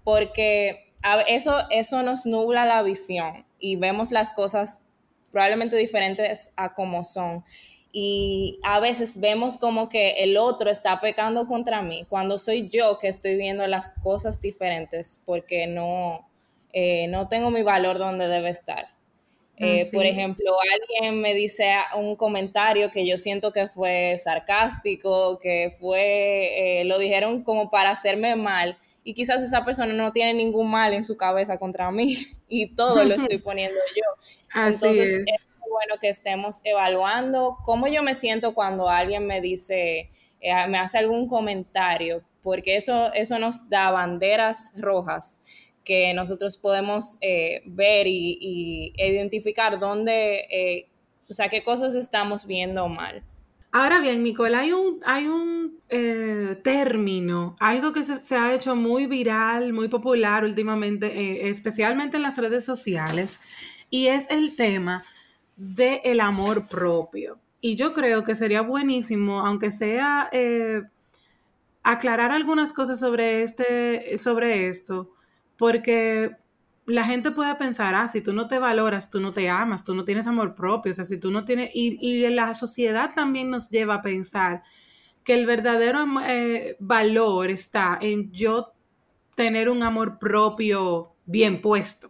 porque 0.02 0.92
eso, 1.28 1.58
eso 1.70 2.02
nos 2.02 2.26
nubla 2.26 2.66
la 2.66 2.82
visión 2.82 3.46
y 3.60 3.76
vemos 3.76 4.10
las 4.10 4.32
cosas 4.32 4.84
probablemente 5.30 5.76
diferentes 5.76 6.52
a 6.56 6.74
como 6.74 7.04
son 7.04 7.44
y 7.92 8.61
a 8.62 8.78
veces 8.78 9.18
vemos 9.18 9.59
como 9.59 9.88
que 9.88 10.23
el 10.23 10.37
otro 10.37 10.70
está 10.70 11.00
pecando 11.00 11.47
contra 11.47 11.82
mí 11.82 12.06
cuando 12.09 12.38
soy 12.38 12.68
yo 12.68 12.99
que 12.99 13.09
estoy 13.09 13.37
viendo 13.37 13.66
las 13.66 13.92
cosas 14.02 14.40
diferentes 14.40 15.20
porque 15.25 15.66
no, 15.66 16.28
eh, 16.73 17.09
no 17.09 17.28
tengo 17.28 17.50
mi 17.50 17.62
valor 17.62 17.99
donde 17.99 18.28
debe 18.28 18.50
estar. 18.50 18.88
Eh, 19.62 19.87
por 19.92 20.06
ejemplo, 20.06 20.56
alguien 20.73 21.20
me 21.20 21.35
dice 21.35 21.70
un 21.94 22.16
comentario 22.16 22.90
que 22.90 23.06
yo 23.06 23.18
siento 23.18 23.52
que 23.52 23.68
fue 23.68 24.16
sarcástico, 24.16 25.38
que 25.38 25.76
fue, 25.78 26.80
eh, 26.80 26.85
lo 26.87 26.99
dijeron 26.99 27.42
como 27.42 27.70
para 27.70 27.90
hacerme 27.90 28.37
mal 28.37 28.78
y 29.04 29.12
quizás 29.12 29.42
esa 29.42 29.62
persona 29.62 29.92
no 29.92 30.12
tiene 30.12 30.32
ningún 30.32 30.70
mal 30.70 30.94
en 30.94 31.04
su 31.04 31.18
cabeza 31.18 31.59
contra 31.59 31.90
mí 31.90 32.16
y 32.49 32.75
todo 32.75 33.04
lo 33.04 33.14
estoy 33.14 33.37
poniendo 33.44 33.78
yo. 33.94 34.62
Entonces, 34.62 35.25
es 35.26 35.50
bueno 35.70 35.98
que 36.00 36.08
estemos 36.08 36.60
evaluando 36.64 37.56
cómo 37.64 37.86
yo 37.86 38.02
me 38.02 38.14
siento 38.14 38.52
cuando 38.52 38.88
alguien 38.88 39.26
me 39.26 39.40
dice, 39.40 40.10
eh, 40.40 40.68
me 40.68 40.78
hace 40.78 40.98
algún 40.98 41.28
comentario, 41.28 42.22
porque 42.42 42.76
eso, 42.76 43.12
eso 43.14 43.38
nos 43.38 43.68
da 43.68 43.90
banderas 43.90 44.74
rojas 44.76 45.40
que 45.84 46.12
nosotros 46.12 46.56
podemos 46.58 47.16
eh, 47.20 47.62
ver 47.64 48.06
y, 48.06 48.92
identificar 48.96 49.78
dónde, 49.78 50.46
eh, 50.50 50.88
o 51.28 51.32
sea, 51.32 51.48
qué 51.48 51.62
cosas 51.62 51.94
estamos 51.94 52.46
viendo 52.46 52.88
mal. 52.88 53.22
Ahora 53.72 54.00
bien, 54.00 54.24
Nicole, 54.24 54.56
hay 54.56 54.72
un, 54.72 55.00
hay 55.04 55.28
un 55.28 55.78
término, 56.64 57.56
algo 57.60 57.92
que 57.92 58.02
se, 58.02 58.34
ha 58.34 58.52
hecho 58.52 58.74
muy 58.74 59.06
viral, 59.06 59.72
muy 59.72 59.88
popular 59.88 60.44
últimamente, 60.44 61.48
especialmente 61.48 62.16
en 62.16 62.24
las 62.24 62.36
redes 62.36 62.64
sociales, 62.64 63.40
y 63.88 64.08
es 64.08 64.28
el 64.30 64.56
tema 64.56 65.04
de 65.60 66.00
el 66.04 66.20
amor 66.20 66.66
propio. 66.66 67.38
Y 67.60 67.76
yo 67.76 67.92
creo 67.92 68.24
que 68.24 68.34
sería 68.34 68.62
buenísimo, 68.62 69.40
aunque 69.40 69.70
sea 69.70 70.30
eh, 70.32 70.82
aclarar 71.82 72.30
algunas 72.30 72.72
cosas 72.72 72.98
sobre, 72.98 73.42
este, 73.42 74.16
sobre 74.16 74.68
esto, 74.68 75.10
porque 75.58 76.34
la 76.86 77.04
gente 77.04 77.30
puede 77.30 77.54
pensar, 77.56 77.94
ah, 77.94 78.08
si 78.08 78.22
tú 78.22 78.32
no 78.32 78.48
te 78.48 78.58
valoras, 78.58 79.10
tú 79.10 79.20
no 79.20 79.32
te 79.32 79.50
amas, 79.50 79.84
tú 79.84 79.94
no 79.94 80.06
tienes 80.06 80.26
amor 80.26 80.54
propio, 80.54 80.92
o 80.92 80.94
sea, 80.94 81.04
si 81.04 81.18
tú 81.18 81.30
no 81.30 81.44
tienes, 81.44 81.70
y, 81.74 81.98
y 82.00 82.26
la 82.30 82.54
sociedad 82.54 83.10
también 83.14 83.50
nos 83.50 83.68
lleva 83.68 83.96
a 83.96 84.02
pensar 84.02 84.62
que 85.24 85.34
el 85.34 85.44
verdadero 85.44 86.06
eh, 86.26 86.76
valor 86.80 87.50
está 87.50 87.98
en 88.00 88.32
yo 88.32 88.72
tener 89.34 89.68
un 89.68 89.82
amor 89.82 90.18
propio 90.18 91.12
bien 91.26 91.60
puesto. 91.60 92.08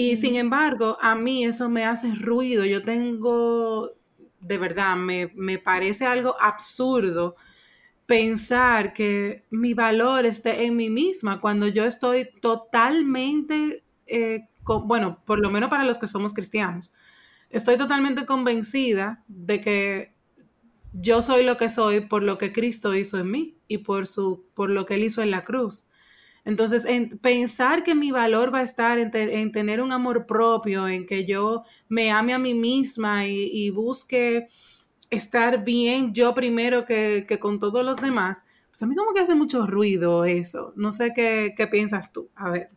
Y 0.00 0.14
sin 0.14 0.36
embargo, 0.36 0.96
a 1.00 1.16
mí 1.16 1.44
eso 1.44 1.68
me 1.68 1.84
hace 1.84 2.14
ruido. 2.14 2.64
Yo 2.64 2.84
tengo, 2.84 3.96
de 4.38 4.56
verdad, 4.56 4.94
me, 4.94 5.58
parece 5.58 6.06
algo 6.06 6.40
absurdo 6.40 7.34
pensar 8.06 8.92
que 8.92 9.44
mi 9.50 9.74
valor 9.74 10.24
esté 10.24 10.66
en 10.66 10.76
mí 10.76 10.88
misma 10.88 11.40
cuando 11.40 11.66
yo 11.66 11.84
estoy 11.84 12.30
totalmente, 12.40 13.82
eh, 14.06 14.46
bueno, 14.84 15.20
por 15.24 15.40
lo 15.40 15.50
menos 15.50 15.68
para 15.68 15.82
los 15.82 15.98
que 15.98 16.06
somos 16.06 16.32
cristianos, 16.32 16.94
estoy 17.50 17.76
totalmente 17.76 18.24
convencida 18.24 19.24
de 19.26 19.60
que 19.60 20.14
yo 20.92 21.22
soy 21.22 21.44
lo 21.44 21.56
que 21.56 21.70
soy 21.70 22.02
por 22.02 22.22
lo 22.22 22.38
que 22.38 22.52
Cristo 22.52 22.94
hizo 22.94 23.18
en 23.18 23.32
mí 23.32 23.58
y 23.66 23.78
por, 23.78 24.06
su, 24.06 24.46
por 24.54 24.70
lo 24.70 24.86
que 24.86 24.94
él 24.94 25.02
hizo 25.02 25.22
en 25.22 25.32
la 25.32 25.42
cruz. 25.42 25.87
Entonces, 26.48 26.86
en 26.86 27.10
pensar 27.18 27.82
que 27.82 27.94
mi 27.94 28.10
valor 28.10 28.54
va 28.54 28.60
a 28.60 28.62
estar 28.62 28.98
en, 28.98 29.52
tener 29.52 29.82
un 29.82 29.92
amor 29.92 30.24
propio, 30.24 30.88
en 30.88 31.04
que 31.04 31.26
yo 31.26 31.64
me 31.90 32.10
ame 32.10 32.32
a 32.32 32.38
mí 32.38 32.54
misma 32.54 33.26
y, 33.26 33.68
busque 33.68 34.46
estar 35.10 35.62
bien 35.62 36.14
yo 36.14 36.32
primero 36.32 36.86
que, 36.86 37.26
con 37.38 37.58
todos 37.58 37.84
los 37.84 38.00
demás, 38.00 38.46
pues 38.70 38.82
a 38.82 38.86
mí 38.86 38.96
como 38.96 39.12
que 39.12 39.20
hace 39.20 39.34
mucho 39.34 39.66
ruido 39.66 40.24
eso. 40.24 40.72
No 40.74 40.90
sé 40.90 41.12
qué, 41.14 41.68
piensas 41.70 42.14
tú. 42.14 42.30
A 42.34 42.48
ver. 42.48 42.70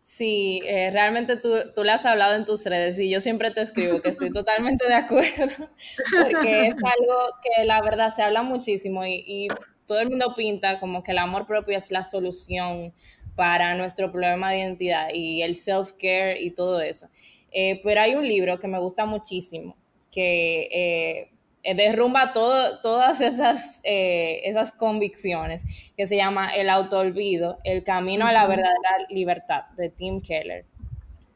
Sí, 0.00 0.62
eh, 0.64 0.90
realmente 0.90 1.36
tú, 1.36 1.50
tú 1.74 1.84
lo 1.84 1.92
has 1.92 2.06
hablado 2.06 2.34
en 2.34 2.46
tus 2.46 2.64
redes 2.64 2.98
y 2.98 3.10
yo 3.10 3.20
siempre 3.20 3.50
te 3.50 3.60
escribo 3.60 4.00
que 4.00 4.08
estoy 4.08 4.30
totalmente 4.32 4.88
de 4.88 4.94
acuerdo, 4.94 5.68
porque 6.10 6.68
es 6.68 6.74
algo 6.76 7.18
que 7.42 7.66
la 7.66 7.82
verdad 7.82 8.08
se 8.08 8.22
habla 8.22 8.42
muchísimo 8.42 9.04
y, 9.04 9.22
y 9.26 9.48
todo 9.88 10.00
el 10.00 10.10
mundo 10.10 10.34
pinta 10.36 10.78
como 10.78 11.02
que 11.02 11.12
el 11.12 11.18
amor 11.18 11.46
propio 11.46 11.76
es 11.76 11.90
la 11.90 12.04
solución 12.04 12.92
para 13.38 13.76
nuestro 13.76 14.10
problema 14.10 14.50
de 14.50 14.58
identidad 14.58 15.10
y 15.14 15.42
el 15.42 15.54
self-care 15.54 16.40
y 16.40 16.50
todo 16.50 16.80
eso. 16.80 17.08
Eh, 17.52 17.80
pero 17.84 18.00
hay 18.00 18.16
un 18.16 18.26
libro 18.26 18.58
que 18.58 18.66
me 18.66 18.80
gusta 18.80 19.06
muchísimo, 19.06 19.76
que 20.10 21.30
eh, 21.62 21.74
derrumba 21.76 22.32
todo, 22.32 22.80
todas 22.80 23.20
esas, 23.20 23.80
eh, 23.84 24.40
esas 24.42 24.72
convicciones, 24.72 25.92
que 25.96 26.08
se 26.08 26.16
llama 26.16 26.48
El 26.48 26.68
autoolvido, 26.68 27.58
El 27.62 27.84
camino 27.84 28.26
a 28.26 28.32
la 28.32 28.44
verdadera 28.48 29.06
libertad, 29.08 29.66
de 29.76 29.90
Tim 29.90 30.20
Keller. 30.20 30.64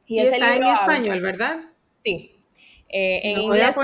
Y, 0.05 0.19
está 0.19 0.57
en 0.57 0.65
español, 0.65 1.21
¿verdad? 1.21 1.61
Sí. 1.95 2.35
en 2.89 3.43
inglés. 3.43 3.77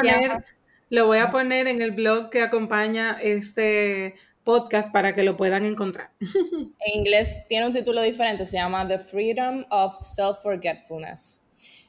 lo 0.91 1.07
voy 1.07 1.19
a 1.19 1.31
poner 1.31 1.69
en 1.69 1.83
el 1.83 1.93
blog 1.93 2.31
que 2.31 2.43
acompaña 2.43 3.17
este 3.23 4.17
podcast 4.49 4.91
para 4.91 5.15
que 5.15 5.25
lo 5.25 5.37
puedan 5.37 5.67
encontrar. 5.67 6.11
En 6.81 7.01
inglés 7.01 7.45
tiene 7.51 7.67
un 7.67 7.73
título 7.73 8.01
diferente, 8.01 8.47
se 8.47 8.57
llama 8.57 8.89
The 8.89 8.99
Freedom 8.99 9.67
of 9.69 10.01
Self-Forgetfulness. 10.01 11.43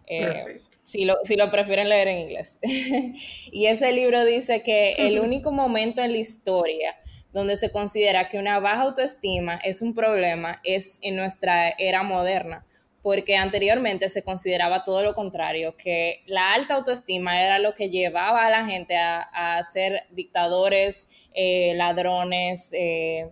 Eh, 0.08 0.62
si, 0.84 1.06
lo, 1.06 1.16
si 1.24 1.38
lo 1.38 1.50
prefieren 1.52 1.88
leer 1.88 2.10
en 2.10 2.20
inglés. 2.20 2.60
y 3.52 3.68
ese 3.68 3.94
libro 3.94 4.26
dice 4.26 4.62
que 4.62 4.92
el 4.98 5.22
único 5.22 5.54
momento 5.54 6.02
en 6.02 6.12
la 6.12 6.18
historia 6.18 6.98
donde 7.32 7.56
se 7.56 7.72
considera 7.72 8.28
que 8.28 8.38
una 8.38 8.60
baja 8.60 8.82
autoestima 8.82 9.56
es 9.64 9.82
un 9.82 9.94
problema 9.94 10.60
es 10.66 11.00
en 11.02 11.16
nuestra 11.16 11.70
era 11.78 12.04
moderna 12.04 12.66
porque 13.10 13.36
anteriormente 13.36 14.08
se 14.08 14.22
consideraba 14.22 14.84
todo 14.84 15.02
lo 15.02 15.16
contrario, 15.16 15.76
que 15.76 16.22
la 16.28 16.54
alta 16.54 16.76
autoestima 16.76 17.44
era 17.44 17.58
lo 17.58 17.74
que 17.74 17.90
llevaba 17.90 18.46
a 18.46 18.52
la 18.52 18.66
gente 18.68 18.96
a, 18.96 19.60
ser 19.64 20.04
dictadores, 20.12 21.28
eh, 21.34 21.74
ladrones, 21.74 22.72
eh, 22.72 23.32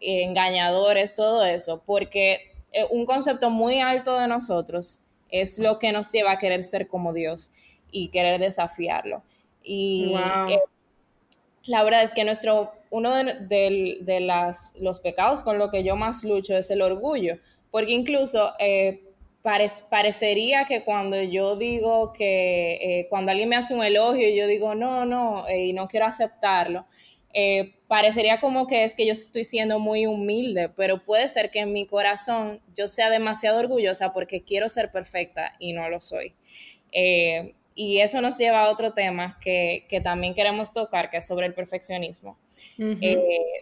engañadores, 0.00 1.16
todo 1.16 1.44
eso, 1.44 1.82
porque 1.84 2.52
eh, 2.70 2.86
un 2.88 3.04
concepto 3.04 3.50
muy 3.50 3.80
alto 3.80 4.16
de 4.16 4.28
nosotros 4.28 5.00
es 5.28 5.58
lo 5.58 5.80
que 5.80 5.90
nos 5.90 6.12
lleva 6.12 6.30
a 6.30 6.38
querer 6.38 6.62
ser 6.62 6.86
como 6.86 7.12
Dios 7.12 7.50
y 7.90 8.10
querer 8.10 8.38
desafiarlo. 8.38 9.24
Y 9.60 10.14
la 11.64 11.82
verdad 11.82 12.04
es 12.04 12.12
que 12.12 12.22
nuestro, 12.22 12.74
uno 12.90 13.12
de, 13.12 13.98
de, 14.02 14.20
las, 14.20 14.76
los 14.78 15.00
pecados 15.00 15.42
con 15.42 15.58
lo 15.58 15.68
que 15.68 15.82
yo 15.82 15.96
más 15.96 16.22
lucho 16.22 16.56
es 16.56 16.70
el 16.70 16.80
orgullo, 16.80 17.38
porque 17.72 17.90
incluso 17.90 18.52
parecería 19.88 20.64
que 20.64 20.82
cuando 20.82 21.22
yo 21.22 21.54
digo 21.54 22.12
que, 22.12 22.78
eh, 22.82 23.06
cuando 23.08 23.30
alguien 23.30 23.48
me 23.48 23.54
hace 23.54 23.74
un 23.74 23.84
elogio 23.84 24.28
y 24.28 24.36
yo 24.36 24.48
digo, 24.48 24.74
no, 24.74 25.06
no, 25.06 25.46
eh, 25.46 25.66
y 25.66 25.72
no 25.72 25.86
quiero 25.86 26.06
aceptarlo, 26.06 26.84
eh, 27.32 27.74
parecería 27.86 28.40
como 28.40 28.66
que 28.66 28.82
es 28.82 28.96
que 28.96 29.06
yo 29.06 29.12
estoy 29.12 29.44
siendo 29.44 29.78
muy 29.78 30.06
humilde, 30.06 30.68
pero 30.70 31.04
puede 31.04 31.28
ser 31.28 31.50
que 31.50 31.60
en 31.60 31.72
mi 31.72 31.86
corazón 31.86 32.60
yo 32.74 32.88
sea 32.88 33.08
demasiado 33.08 33.60
orgullosa 33.60 34.12
porque 34.12 34.42
quiero 34.42 34.68
ser 34.68 34.90
perfecta 34.90 35.54
y 35.60 35.72
no 35.72 35.88
lo 35.88 36.00
soy. 36.00 36.34
y 37.78 37.98
eso 37.98 38.22
nos 38.22 38.38
lleva 38.38 38.62
a 38.64 38.70
otro 38.70 38.94
tema 38.94 39.38
que, 39.40 39.84
que, 39.88 40.00
también 40.00 40.34
queremos 40.34 40.72
tocar, 40.72 41.10
que 41.10 41.18
es 41.18 41.26
sobre 41.26 41.46
el 41.46 41.54
perfeccionismo, 41.54 42.38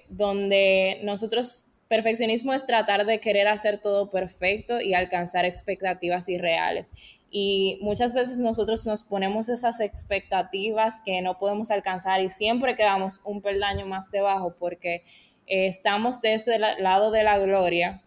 donde 0.08 1.00
nosotros 1.02 1.66
Perfeccionismo 1.88 2.54
es 2.54 2.64
tratar 2.66 3.04
de 3.04 3.20
querer 3.20 3.48
hacer 3.48 3.78
todo 3.78 4.08
perfecto 4.08 4.80
y 4.80 4.94
alcanzar 4.94 5.44
expectativas 5.44 6.28
irreales. 6.28 6.94
Y 7.30 7.78
muchas 7.82 8.14
veces 8.14 8.38
nosotros 8.38 8.86
nos 8.86 9.02
ponemos 9.02 9.48
esas 9.48 9.80
expectativas 9.80 11.00
que 11.04 11.20
no 11.20 11.38
podemos 11.38 11.70
alcanzar 11.70 12.20
y 12.20 12.30
siempre 12.30 12.74
quedamos 12.74 13.20
un 13.24 13.42
peldaño 13.42 13.86
más 13.86 14.10
debajo 14.10 14.54
porque 14.58 15.02
eh, 15.46 15.66
estamos 15.66 16.20
de 16.20 16.34
este 16.34 16.58
lado 16.58 17.10
de 17.10 17.24
la 17.24 17.38
gloria 17.38 18.02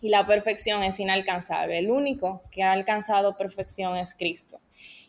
y 0.00 0.10
la 0.10 0.26
perfección 0.26 0.82
es 0.84 1.00
inalcanzable. 1.00 1.78
El 1.78 1.90
único 1.90 2.42
que 2.50 2.62
ha 2.62 2.72
alcanzado 2.72 3.36
perfección 3.36 3.96
es 3.96 4.14
Cristo. 4.14 4.60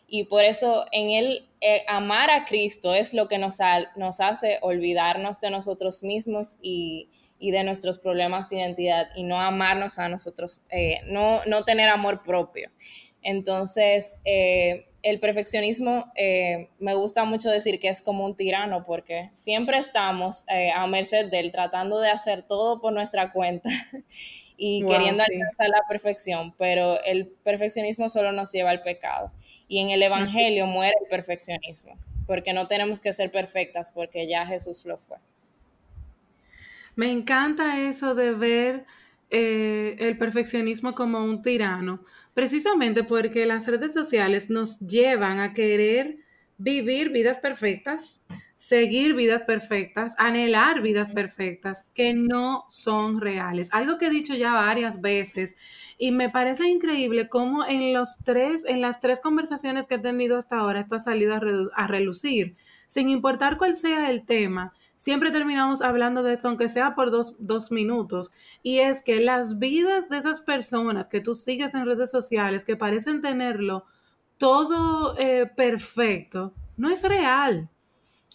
y 0.08 0.24
por 0.24 0.42
eso 0.42 0.86
en 0.90 1.10
él 1.10 1.48
eh, 1.60 1.84
amar 1.86 2.30
a 2.30 2.44
Cristo 2.44 2.94
es 2.94 3.14
lo 3.14 3.28
que 3.28 3.38
nos, 3.38 3.58
nos 3.94 4.20
hace 4.20 4.58
olvidarnos 4.62 5.38
de 5.40 5.50
nosotros 5.50 6.02
mismos 6.02 6.56
y, 6.60 7.08
de 7.40 7.64
nuestros 7.64 7.98
problemas 7.98 8.48
de 8.48 8.58
identidad 8.58 9.08
y 9.16 9.22
no 9.22 9.40
amarnos 9.40 9.98
a 9.98 10.08
nosotros, 10.08 10.60
eh, 10.70 11.00
no, 11.06 11.40
no, 11.46 11.64
tener 11.64 11.88
amor 11.88 12.22
propio. 12.22 12.70
Entonces, 13.22 14.20
eh, 14.26 14.86
el 15.02 15.18
perfeccionismo 15.18 16.12
eh, 16.14 16.68
me 16.78 16.94
gusta 16.94 17.24
mucho 17.24 17.50
decir 17.50 17.78
que 17.80 17.88
es 17.88 18.02
como 18.02 18.26
un 18.26 18.36
tirano 18.36 18.84
porque 18.84 19.30
siempre 19.32 19.78
estamos 19.78 20.44
a 20.74 20.86
merced 20.86 21.30
de 21.30 21.40
él 21.40 21.52
tratando 21.52 21.98
de 22.00 22.10
hacer 22.10 22.42
todo 22.42 22.80
por 22.82 22.92
nuestra 22.92 23.32
cuenta 23.32 23.70
y 24.58 24.84
queriendo 24.84 25.22
alcanzar 25.22 25.68
la 25.68 25.82
perfección, 25.88 26.54
pero 26.58 27.02
el 27.04 27.28
perfeccionismo 27.28 28.10
solo 28.10 28.32
nos 28.32 28.52
lleva 28.52 28.70
al 28.70 28.82
pecado. 28.82 29.32
Y 29.68 29.78
en 29.78 29.88
el 29.88 30.02
Evangelio 30.02 30.66
muere 30.66 30.94
el 31.00 31.08
perfeccionismo 31.08 31.96
porque 32.30 32.52
no 32.52 32.68
tenemos 32.68 33.00
que 33.00 33.12
ser 33.12 33.32
perfectas 33.32 33.90
porque 33.90 34.28
ya 34.28 34.46
Jesús 34.46 34.84
lo 34.84 34.98
fue. 34.98 35.16
Me 37.00 37.10
encanta 37.10 37.80
eso 37.80 38.14
de 38.14 38.34
ver 38.34 38.84
eh, 39.30 39.96
el 40.00 40.18
perfeccionismo 40.18 40.94
como 40.94 41.24
un 41.24 41.40
tirano 41.40 42.04
Precisamente 42.34 43.04
porque 43.04 43.46
las 43.46 43.66
redes 43.66 43.94
sociales 43.94 44.50
nos 44.50 44.80
llevan 44.80 45.40
a 45.40 45.54
querer 45.54 46.18
vivir 46.58 47.08
vidas 47.08 47.38
perfectas, 47.38 48.22
seguir 48.54 49.14
vidas 49.14 49.44
perfectas, 49.44 50.14
anhelar 50.18 50.82
vidas 50.82 51.08
perfectas 51.08 51.88
que 51.94 52.12
no 52.12 52.66
son 52.68 53.22
reales. 53.22 53.70
Algo 53.72 53.96
que 53.96 54.08
he 54.08 54.10
dicho 54.10 54.34
ya 54.34 54.52
varias 54.52 55.00
veces 55.00 55.56
y 55.96 56.12
me 56.12 56.28
parece 56.28 56.68
increíble 56.68 57.30
cómo 57.30 57.66
en 57.66 57.94
los 57.94 58.18
tres, 58.24 58.66
en 58.66 58.82
las 58.82 59.00
tres 59.00 59.20
conversaciones 59.20 59.86
que 59.86 59.94
he 59.94 59.98
tenido 59.98 60.36
hasta 60.36 60.58
ahora, 60.58 60.80
esto 60.80 60.96
ha 60.96 61.00
salido 61.00 61.32
a, 61.32 61.40
a 61.74 61.86
relucir, 61.86 62.56
sin 62.88 63.08
importar 63.08 63.56
cuál 63.56 63.74
sea 63.74 64.10
el 64.10 64.26
tema 64.26 64.74
siempre 65.00 65.30
terminamos 65.30 65.80
hablando 65.80 66.22
de 66.22 66.34
esto, 66.34 66.48
aunque 66.48 66.68
sea 66.68 66.94
por 66.94 67.10
dos, 67.10 67.72
minutos, 67.72 68.32
y 68.62 68.80
es 68.80 69.02
que 69.02 69.18
las 69.18 69.58
vidas 69.58 70.10
de 70.10 70.18
esas 70.18 70.42
personas 70.42 71.08
que 71.08 71.22
tú 71.22 71.34
sigues 71.34 71.72
en 71.74 71.86
redes 71.86 72.10
sociales, 72.10 72.66
que 72.66 72.76
parecen 72.76 73.22
tenerlo 73.22 73.86
todo 74.36 75.16
eh, 75.18 75.50
perfecto, 75.56 76.52
no 76.76 76.90
es 76.90 77.02
real. 77.02 77.70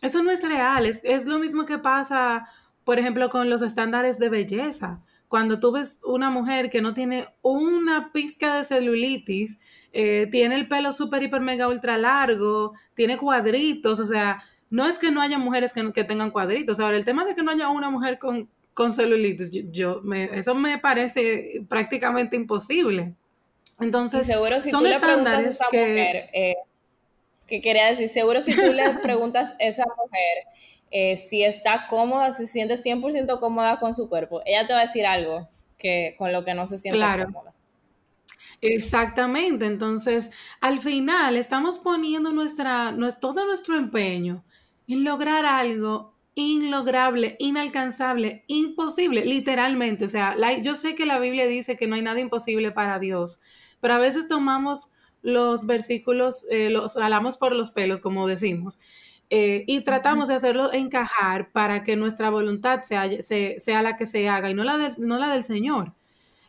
Eso 0.02 0.24
no 0.24 0.32
es 0.32 0.42
real. 0.42 0.88
Es, 0.88 1.26
lo 1.28 1.38
mismo 1.38 1.66
que 1.66 1.78
pasa, 1.78 2.50
por 2.84 2.98
ejemplo, 2.98 3.30
con 3.30 3.48
los 3.48 3.62
estándares 3.62 4.18
de 4.18 4.30
belleza. 4.30 5.04
Cuando 5.28 5.60
tú 5.60 5.72
ves 5.72 6.00
una 6.04 6.32
mujer 6.32 6.72
que 6.72 6.82
no 6.82 6.96
tiene 6.96 7.28
una 7.44 8.12
pizca 8.12 8.56
de 8.58 8.64
celulitis, 8.64 9.60
eh, 9.94 10.28
tiene 10.32 10.56
el 10.56 10.68
pelo 10.68 10.94
súper, 10.94 11.22
hiper, 11.22 11.42
mega, 11.42 11.68
ultra 11.68 11.96
largo, 12.00 12.74
tiene 12.96 13.18
cuadritos, 13.18 14.00
o 14.00 14.06
sea, 14.06 14.44
no 14.76 14.86
es 14.86 15.00
que 15.00 15.10
no 15.10 15.22
haya 15.22 15.38
mujeres 15.38 15.72
que, 15.72 16.04
tengan 16.04 16.32
cuadritos. 16.32 16.82
Ahora, 16.82 16.98
el 16.98 17.06
tema 17.06 17.24
de 17.24 17.34
que 17.34 17.42
no 17.42 17.52
haya 17.52 17.70
una 17.70 17.90
mujer 17.90 18.20
con, 18.20 18.50
con 18.74 18.92
celulitis, 18.92 19.50
yo, 19.72 20.02
eso 20.34 20.54
me 20.54 20.78
parece 20.80 21.66
prácticamente 21.70 22.36
imposible. 22.36 23.14
Entonces, 23.80 24.28
seguro 24.28 24.60
si 24.60 24.72
son 24.72 24.84
tú 24.84 24.90
le 24.90 25.00
preguntas 25.00 25.38
a 25.38 25.48
esa 25.48 25.66
que... 25.72 25.88
mujer, 25.88 26.30
eh, 26.34 26.56
que 27.48 27.62
quería 27.62 27.86
decir, 27.86 28.10
seguro 28.10 28.42
si 28.42 28.54
tú 28.54 28.74
le 28.74 28.90
preguntas 29.02 29.56
a 29.62 29.64
esa 29.64 29.86
mujer 29.86 30.44
eh, 30.92 31.16
si 31.16 31.42
está 31.42 31.88
cómoda, 31.90 32.34
si 32.34 32.46
se 32.46 32.52
siente 32.52 32.74
100% 32.74 33.40
cómoda 33.40 33.80
con 33.80 33.94
su 33.94 34.10
cuerpo, 34.10 34.42
ella 34.46 34.68
te 34.68 34.74
va 34.74 34.80
a 34.80 34.86
decir 34.86 35.06
algo 35.06 35.48
que 35.78 36.16
con 36.18 36.34
lo 36.34 36.44
que 36.44 36.54
no 36.54 36.66
se 36.66 36.78
siente 36.78 37.00
cómoda. 37.00 37.54
Exactamente, 38.60 39.68
entonces 39.68 40.32
al 40.60 40.80
final 40.80 41.38
estamos 41.38 41.80
poniendo 41.80 42.34
nuestra, 42.34 42.94
todo 43.22 43.46
nuestro 43.46 43.78
empeño 43.78 44.44
en 44.88 45.04
lograr 45.04 45.46
algo 45.46 46.16
inlograble, 46.36 47.38
inalcanzable, 47.40 48.44
imposible, 48.48 49.26
literalmente. 49.26 50.06
O 50.06 50.10
sea, 50.10 50.36
yo 50.62 50.76
sé 50.76 50.96
que 50.96 51.06
la 51.06 51.18
Biblia 51.18 51.48
dice 51.48 51.78
que 51.78 51.88
no 51.88 51.96
hay 51.96 52.02
nada 52.02 52.20
imposible 52.20 52.72
para 52.72 53.00
Dios, 53.00 53.40
pero 53.80 53.94
a 53.96 54.00
veces 54.00 54.28
tomamos 54.28 54.92
los 55.22 55.66
versículos, 55.66 56.46
eh, 56.52 56.70
los 56.70 56.98
alamos 56.98 57.38
por 57.38 57.54
los 57.54 57.72
pelos, 57.72 58.02
como 58.02 58.28
decimos, 58.28 58.80
eh, 59.32 59.64
y 59.66 59.82
tratamos 59.82 60.28
de 60.28 60.36
hacerlo 60.36 60.72
encajar 60.72 61.52
para 61.52 61.84
que 61.84 61.96
nuestra 61.96 62.30
voluntad 62.30 62.82
sea, 62.84 63.10
sea, 63.22 63.82
la 63.82 63.98
que 63.98 64.06
se 64.06 64.30
haga 64.30 64.52
y 64.52 64.54
no 64.54 64.64
la, 64.64 64.78
no 65.00 65.18
la 65.18 65.30
del 65.30 65.44
Señor. 65.44 65.94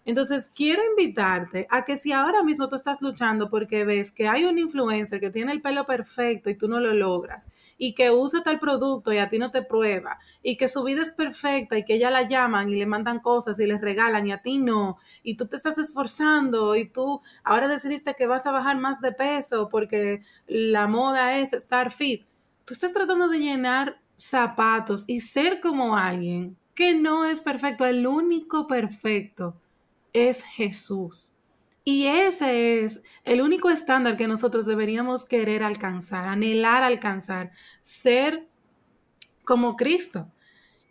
Entonces, 0.06 0.48
quiero 0.54 0.82
invitarte 0.88 1.66
a 1.68 1.84
que 1.84 1.96
si 1.96 2.12
ahora 2.12 2.44
mismo 2.44 2.68
tú 2.68 2.76
estás 2.76 3.02
luchando 3.02 3.50
porque 3.50 3.84
ves 3.84 4.12
que 4.12 4.28
hay 4.28 4.44
un 4.44 4.56
influencer 4.56 5.18
que 5.18 5.30
tiene 5.30 5.50
el 5.50 5.60
pelo 5.60 5.84
perfecto 5.84 6.48
y 6.48 6.54
tú 6.54 6.68
no 6.68 6.78
lo 6.78 6.94
logras, 6.94 7.48
y 7.76 7.92
que 7.92 8.12
usa 8.12 8.44
tal 8.44 8.60
producto 8.60 9.12
y 9.12 9.18
a 9.18 9.28
ti 9.28 9.40
no 9.40 9.50
te 9.50 9.62
prueba, 9.62 10.20
y 10.44 10.56
que 10.56 10.68
su 10.68 10.84
vida 10.84 11.02
es 11.02 11.10
perfecta 11.10 11.76
y 11.76 11.84
que 11.84 11.94
ella 11.94 12.12
la 12.12 12.22
llaman 12.22 12.68
y 12.68 12.76
le 12.76 12.86
mandan 12.86 13.18
cosas 13.18 13.58
y 13.58 13.66
les 13.66 13.80
regalan 13.80 14.28
y 14.28 14.32
a 14.32 14.42
ti 14.42 14.58
no, 14.58 14.98
y 15.24 15.36
tú 15.36 15.48
te 15.48 15.56
estás 15.56 15.76
esforzando 15.76 16.76
y 16.76 16.88
tú 16.88 17.20
ahora 17.42 17.66
decidiste 17.66 18.14
que 18.14 18.28
vas 18.28 18.46
a 18.46 18.52
bajar 18.52 18.78
más 18.78 19.00
de 19.00 19.10
peso 19.10 19.68
porque 19.68 20.22
la 20.46 20.86
moda 20.86 21.36
es 21.38 21.52
estar 21.52 21.90
fit, 21.90 22.24
tú 22.64 22.74
estás 22.74 22.92
tratando 22.92 23.28
de 23.28 23.40
llenar 23.40 23.98
zapatos 24.14 25.02
y 25.08 25.18
ser 25.18 25.58
como 25.58 25.96
alguien 25.96 26.56
que 26.76 26.94
no 26.94 27.24
es 27.24 27.40
perfecto, 27.40 27.84
el 27.86 28.06
único 28.06 28.68
perfecto 28.68 29.56
es 30.16 30.42
Jesús. 30.42 31.32
Y 31.84 32.06
ese 32.06 32.82
es 32.82 33.02
el 33.22 33.40
único 33.42 33.70
estándar 33.70 34.16
que 34.16 34.26
nosotros 34.26 34.66
deberíamos 34.66 35.24
querer 35.24 35.62
alcanzar, 35.62 36.26
anhelar 36.26 36.82
alcanzar, 36.82 37.52
ser 37.82 38.48
como 39.44 39.76
Cristo. 39.76 40.32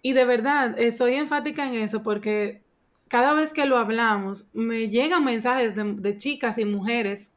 Y 0.01 0.13
de 0.13 0.23
verdad, 0.23 0.79
eh, 0.79 0.91
soy 0.91 1.15
enfática 1.15 1.67
en 1.67 1.73
eso 1.73 2.01
porque 2.01 2.63
cada 3.07 3.33
vez 3.33 3.51
que 3.51 3.65
lo 3.65 3.77
hablamos, 3.77 4.47
me 4.53 4.87
llegan 4.87 5.25
mensajes 5.25 5.75
de, 5.75 6.17
chicas 6.17 6.57
y 6.57 6.65
mujeres 6.65 7.33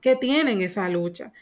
que 0.00 0.16
tienen 0.16 0.60
esa 0.60 0.88
lucha. 0.88 1.32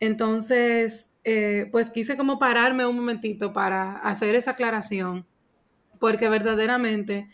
Entonces, 0.00 1.14
eh, 1.24 1.68
pues 1.70 1.90
quise 1.90 2.16
como 2.16 2.38
pararme 2.38 2.86
un 2.86 2.96
momentito 2.96 3.52
para 3.52 3.98
hacer 3.98 4.34
esa 4.34 4.52
aclaración, 4.52 5.26
porque 5.98 6.28
verdaderamente 6.28 7.28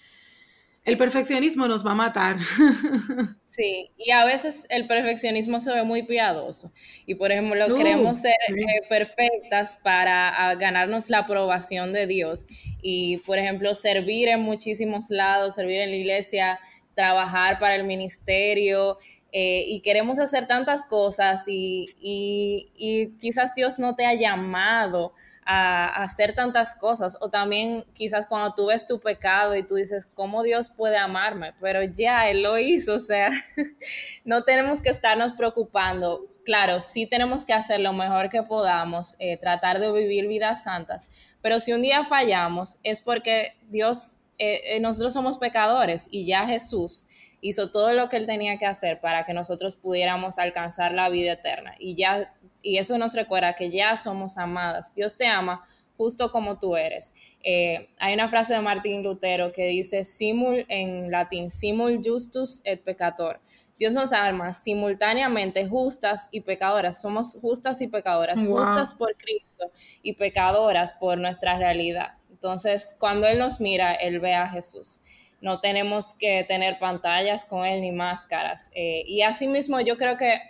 el 0.84 0.98
perfeccionismo 0.98 1.66
nos 1.66 1.84
va 1.84 1.92
a 1.92 1.94
matar. 1.94 2.36
Sí, 3.54 3.92
y 3.96 4.10
a 4.10 4.24
veces 4.24 4.66
el 4.68 4.88
perfeccionismo 4.88 5.60
se 5.60 5.72
ve 5.72 5.84
muy 5.84 6.02
piadoso. 6.02 6.72
Y 7.06 7.14
por 7.14 7.30
ejemplo, 7.30 7.76
queremos 7.76 8.18
ser 8.18 8.34
eh, 8.48 8.82
perfectas 8.88 9.76
para 9.76 10.28
ah, 10.30 10.56
ganarnos 10.56 11.08
la 11.08 11.18
aprobación 11.18 11.92
de 11.92 12.08
Dios. 12.08 12.48
Y 12.82 13.18
por 13.18 13.38
ejemplo, 13.38 13.76
servir 13.76 14.26
en 14.26 14.40
muchísimos 14.40 15.08
lados, 15.10 15.54
servir 15.54 15.82
en 15.82 15.90
la 15.90 15.96
iglesia, 15.96 16.58
trabajar 16.96 17.60
para 17.60 17.76
el 17.76 17.84
ministerio. 17.84 18.98
Eh, 19.30 19.66
y 19.68 19.82
queremos 19.82 20.18
hacer 20.18 20.48
tantas 20.48 20.84
cosas 20.84 21.44
y, 21.46 21.94
y 22.00 23.12
quizás 23.20 23.54
Dios 23.54 23.78
no 23.78 23.94
te 23.94 24.04
ha 24.04 24.14
llamado 24.14 25.12
a, 25.46 26.02
hacer 26.02 26.34
tantas 26.34 26.74
cosas. 26.74 27.16
O 27.20 27.30
también 27.30 27.84
quizás 27.92 28.26
cuando 28.26 28.54
tú 28.54 28.66
ves 28.66 28.86
tu 28.86 29.00
pecado 29.00 29.54
y 29.54 29.62
tú 29.62 29.76
dices, 29.76 30.10
¿cómo 30.14 30.42
Dios 30.42 30.70
puede 30.70 30.96
amarme? 30.96 31.52
Pero 31.60 31.82
ya 31.82 32.28
Él 32.28 32.42
lo 32.42 32.58
hizo, 32.58 32.94
o 32.94 33.00
sea, 33.00 33.30
no 34.24 34.42
tenemos 34.44 34.82
que 34.82 34.90
estarnos 34.90 35.34
preocupando. 35.34 36.26
Claro, 36.44 36.80
sí 36.80 37.06
tenemos 37.06 37.46
que 37.46 37.54
hacer 37.54 37.80
lo 37.80 37.92
mejor 37.92 38.28
que 38.28 38.42
podamos, 38.42 39.16
eh, 39.18 39.38
tratar 39.38 39.80
de 39.80 39.90
vivir 39.90 40.26
vidas 40.26 40.64
santas, 40.64 41.10
pero 41.40 41.58
si 41.58 41.72
un 41.72 41.80
día 41.80 42.04
fallamos 42.04 42.78
es 42.82 43.00
porque 43.00 43.56
Dios, 43.70 44.16
eh, 44.36 44.60
eh, 44.76 44.80
nosotros 44.80 45.14
somos 45.14 45.38
pecadores 45.38 46.06
y 46.10 46.26
ya 46.26 46.46
Jesús 46.46 47.06
hizo 47.44 47.70
todo 47.70 47.92
lo 47.92 48.08
que 48.08 48.16
él 48.16 48.26
tenía 48.26 48.56
que 48.56 48.64
hacer 48.64 49.00
para 49.00 49.26
que 49.26 49.34
nosotros 49.34 49.76
pudiéramos 49.76 50.38
alcanzar 50.38 50.92
la 50.92 51.10
vida 51.10 51.32
eterna. 51.32 51.74
Y 51.78 51.94
ya 51.94 52.32
y 52.62 52.78
eso 52.78 52.96
nos 52.96 53.14
recuerda 53.14 53.52
que 53.52 53.70
ya 53.70 53.96
somos 53.98 54.38
amadas. 54.38 54.94
Dios 54.94 55.14
te 55.16 55.26
ama 55.26 55.62
justo 55.98 56.32
como 56.32 56.58
tú 56.58 56.74
eres. 56.74 57.12
Eh, 57.42 57.90
hay 57.98 58.14
una 58.14 58.28
frase 58.28 58.54
de 58.54 58.60
Martín 58.60 59.02
Lutero 59.02 59.52
que 59.52 59.66
dice, 59.66 60.02
simul 60.02 60.64
en 60.68 61.10
latín, 61.10 61.50
simul 61.50 62.00
justus 62.02 62.62
et 62.64 62.82
peccator. 62.82 63.40
Dios 63.78 63.92
nos 63.92 64.12
ama 64.14 64.54
simultáneamente 64.54 65.68
justas 65.68 66.28
y 66.32 66.40
pecadoras. 66.40 67.02
Somos 67.02 67.36
justas 67.40 67.82
y 67.82 67.88
pecadoras, 67.88 68.46
justas 68.46 68.94
por 68.94 69.14
Cristo 69.16 69.70
y 70.02 70.14
pecadoras 70.14 70.94
por 70.94 71.18
nuestra 71.18 71.58
realidad. 71.58 72.14
Entonces, 72.30 72.96
cuando 72.98 73.26
Él 73.26 73.38
nos 73.38 73.60
mira, 73.60 73.92
Él 73.92 74.20
ve 74.20 74.34
a 74.34 74.48
Jesús. 74.48 75.02
No 75.44 75.60
tenemos 75.60 76.14
que 76.14 76.44
tener 76.48 76.78
pantallas 76.78 77.46
con 77.46 77.64
Él 77.64 77.80
ni 77.80 77.92
máscaras. 77.92 78.70
Eh, 78.74 79.04
y 79.06 79.22
asimismo, 79.22 79.80
yo 79.80 79.96
creo 79.96 80.16
que 80.16 80.40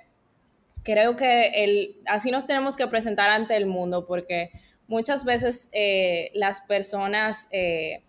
creo 0.84 1.16
que 1.16 1.64
el, 1.64 1.96
así 2.06 2.30
nos 2.30 2.46
tenemos 2.46 2.76
que 2.76 2.86
presentar 2.86 3.30
ante 3.30 3.56
el 3.56 3.66
mundo 3.66 4.06
porque 4.06 4.50
muchas 4.86 5.24
veces 5.24 5.70
eh, 5.72 6.30
las 6.34 6.60
personas 6.60 7.48
eh, 7.50 8.04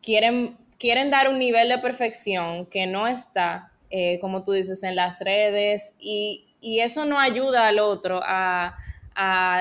quieren, 0.00 0.56
quieren 0.78 1.10
dar 1.10 1.28
un 1.28 1.38
nivel 1.38 1.68
de 1.68 1.78
perfección 1.78 2.66
que 2.66 2.86
no 2.86 3.06
está, 3.06 3.72
eh, 3.90 4.18
como 4.20 4.44
tú 4.44 4.52
dices, 4.52 4.82
en 4.84 4.96
las 4.96 5.20
redes 5.20 5.96
y, 5.98 6.54
y 6.60 6.80
eso 6.80 7.04
no 7.04 7.18
ayuda 7.18 7.66
al 7.66 7.80
otro 7.80 8.20
a, 8.22 8.76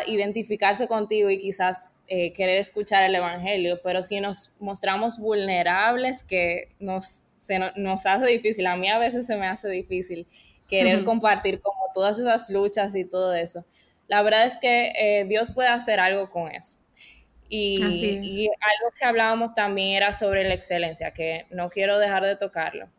identificarse 0.08 0.86
contigo 0.86 1.30
y 1.30 1.40
quizás 1.40 1.94
eh, 2.08 2.34
querer 2.34 2.58
escuchar 2.58 3.04
el 3.04 3.16
Evangelio, 3.16 3.80
pero 3.84 4.04
si 4.04 4.20
nos 4.20 4.56
mostramos 4.60 5.18
vulnerables, 5.18 6.24
que 6.24 6.76
nos, 6.80 7.24
nos 7.76 8.06
hace 8.06 8.26
difícil, 8.28 8.68
a 8.68 8.76
mí 8.76 8.90
a 8.90 8.98
veces 8.98 9.26
se 9.26 9.36
me 9.36 9.48
hace 9.48 9.70
difícil 9.70 10.28
querer 10.68 11.04
compartir 11.04 11.62
como 11.62 11.78
todas 11.94 12.20
esas 12.20 12.50
luchas 12.50 12.96
y 12.96 13.06
todo 13.06 13.34
eso. 13.34 13.66
La 14.08 14.22
verdad 14.22 14.46
es 14.46 14.58
que 14.58 14.94
eh, 14.98 15.26
Dios 15.26 15.52
puede 15.52 15.70
hacer 15.70 16.00
algo 16.00 16.30
con 16.30 16.52
eso. 16.52 16.78
Y, 17.48 17.80
y, 17.82 18.48
algo 18.48 18.94
que 18.98 19.06
hablábamos 19.06 19.54
también 19.54 19.96
era 19.96 20.14
sobre 20.14 20.44
la 20.44 20.56
excelencia, 20.56 21.12
que 21.12 21.46
no 21.52 21.70
quiero 21.70 22.00
dejar 22.00 22.24
de 22.24 22.36
tocarlo. 22.36 22.90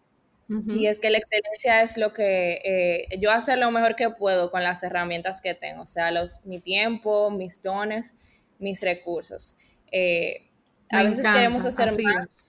Y 0.69 0.87
es 0.87 1.01
que 1.01 1.11
la 1.11 1.19
excelencia 1.19 1.83
es 1.83 1.97
lo 1.97 2.13
que 2.13 2.61
eh, 2.65 3.19
yo 3.19 3.33
hacer 3.33 3.59
lo 3.59 3.73
mejor 3.73 3.97
que 3.97 4.11
puedo 4.11 4.53
con 4.53 4.63
las 4.63 4.85
herramientas 4.85 5.41
que 5.43 5.55
tengo, 5.55 5.83
o 5.83 5.87
sea, 5.87 6.13
los, 6.13 6.41
mi 6.45 6.61
tiempo, 6.61 7.31
mis 7.31 7.61
dones, 7.61 8.17
mis 8.59 8.83
recursos. 8.83 9.57
Eh, 9.93 10.49
a 10.91 11.03
veces 11.03 11.27
queremos 11.27 11.65
hacer 11.67 11.93
más, 12.03 12.49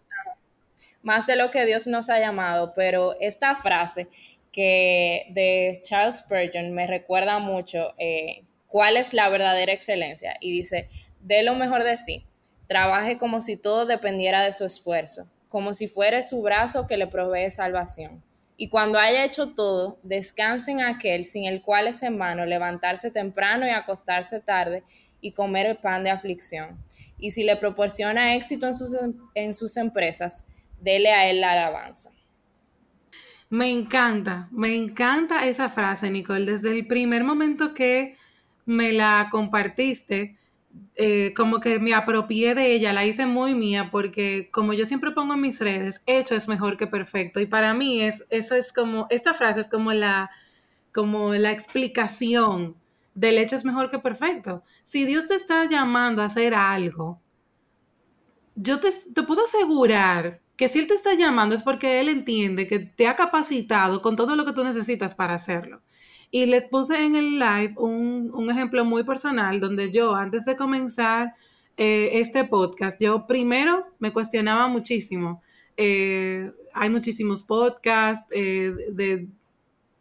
más 1.01 1.27
de 1.27 1.35
lo 1.35 1.51
que 1.51 1.65
Dios 1.65 1.87
nos 1.87 2.09
ha 2.09 2.19
llamado, 2.19 2.73
pero 2.75 3.15
esta 3.19 3.55
frase 3.55 4.07
que 4.51 5.27
de 5.31 5.79
Charles 5.83 6.17
Spurgeon 6.17 6.73
me 6.73 6.87
recuerda 6.87 7.39
mucho 7.39 7.93
eh, 7.97 8.43
cuál 8.67 8.97
es 8.97 9.13
la 9.13 9.29
verdadera 9.29 9.73
excelencia 9.73 10.37
y 10.39 10.51
dice, 10.51 10.89
dé 11.21 11.43
lo 11.43 11.55
mejor 11.55 11.83
de 11.83 11.97
sí, 11.97 12.25
trabaje 12.67 13.17
como 13.17 13.41
si 13.41 13.57
todo 13.57 13.85
dependiera 13.85 14.43
de 14.43 14.53
su 14.53 14.65
esfuerzo 14.65 15.27
como 15.49 15.73
si 15.73 15.87
fuera 15.87 16.21
su 16.21 16.41
brazo 16.41 16.87
que 16.87 16.97
le 16.97 17.07
provee 17.07 17.49
salvación. 17.49 18.23
Y 18.57 18.69
cuando 18.69 18.99
haya 18.99 19.23
hecho 19.23 19.53
todo, 19.53 19.99
descanse 20.01 20.71
en 20.71 20.81
aquel 20.81 21.25
sin 21.25 21.45
el 21.45 21.61
cual 21.61 21.87
es 21.87 22.01
en 22.03 22.17
vano 22.17 22.45
levantarse 22.45 23.11
temprano 23.11 23.67
y 23.67 23.69
acostarse 23.69 24.39
tarde 24.39 24.83
y 25.21 25.31
comer 25.31 25.65
el 25.65 25.77
pan 25.77 26.03
de 26.03 26.09
aflicción. 26.09 26.77
Y 27.17 27.31
si 27.31 27.43
le 27.43 27.55
proporciona 27.55 28.35
éxito 28.35 28.67
en 28.67 28.73
sus, 28.73 28.95
en 29.33 29.53
sus 29.53 29.77
empresas, 29.77 30.45
dele 30.79 31.11
a 31.11 31.29
él 31.29 31.41
la 31.41 31.53
alabanza. 31.53 32.11
Me 33.49 33.71
encanta, 33.71 34.49
me 34.51 34.75
encanta 34.75 35.45
esa 35.45 35.69
frase, 35.69 36.11
Nicole. 36.11 36.45
Desde 36.45 36.71
el 36.71 36.85
primer 36.85 37.23
momento 37.23 37.73
que 37.73 38.17
me 38.65 38.91
la 38.91 39.29
compartiste, 39.31 40.37
eh, 40.95 41.33
como 41.35 41.59
que 41.59 41.79
me 41.79 41.93
apropié 41.93 42.55
de 42.55 42.73
ella, 42.73 42.91
la 42.91 43.05
hice 43.05 43.25
muy 43.25 43.55
mía, 43.55 43.89
porque 43.89 44.49
como 44.51 44.73
yo 44.73 44.85
siempre 44.85 45.11
pongo 45.11 45.35
en 45.35 45.41
mis 45.41 45.59
redes, 45.59 46.03
hecho 46.05 46.35
es 46.35 46.47
mejor 46.47 46.75
que 46.75 46.87
perfecto. 46.87 47.39
Y 47.39 47.45
para 47.45 47.73
mí 47.73 48.01
es, 48.01 48.25
esa 48.29 48.57
es 48.57 48.73
como, 48.73 49.07
esta 49.09 49.33
frase 49.33 49.61
es 49.61 49.69
como 49.69 49.93
la, 49.93 50.29
como 50.91 51.33
la 51.33 51.51
explicación 51.51 52.75
del 53.17 53.39
hecho 53.39 53.55
es 53.55 53.65
mejor 53.65 53.89
que 53.89 53.97
perfecto. 53.97 54.63
Si 54.83 55.03
Dios 55.03 55.27
te 55.27 55.33
está 55.33 55.65
llamando 55.65 56.21
a 56.21 56.25
hacer 56.25 56.53
algo, 56.53 57.19
yo 58.53 58.79
te, 58.79 58.89
te 58.91 59.23
puedo 59.23 59.43
asegurar 59.43 60.41
que 60.55 60.67
si 60.67 60.77
Él 60.77 60.85
te 60.85 60.93
está 60.93 61.15
llamando 61.15 61.55
es 61.55 61.63
porque 61.63 61.99
Él 61.99 62.09
entiende 62.09 62.67
que 62.67 62.77
te 62.77 63.07
ha 63.07 63.15
capacitado 63.15 64.03
con 64.03 64.15
todo 64.15 64.35
lo 64.35 64.45
que 64.45 64.53
tú 64.53 64.63
necesitas 64.63 65.15
para 65.15 65.33
hacerlo. 65.33 65.81
Y 66.29 66.45
les 66.45 66.67
puse 66.67 67.03
en 67.03 67.15
el 67.15 67.39
live 67.39 67.73
un, 67.77 68.47
ejemplo 68.51 68.85
muy 68.85 69.03
personal 69.03 69.59
donde 69.59 69.91
yo, 69.91 70.13
antes 70.13 70.45
de 70.45 70.55
comenzar 70.55 71.33
eh, 71.75 72.09
este 72.13 72.43
podcast, 72.43 73.01
yo 73.01 73.25
primero 73.25 73.87
me 73.97 74.13
cuestionaba 74.13 74.67
muchísimo. 74.67 75.41
Eh, 75.75 76.51
hay 76.71 76.89
muchísimos 76.91 77.41
podcasts 77.41 78.31
eh, 78.35 78.75
de 78.91 79.27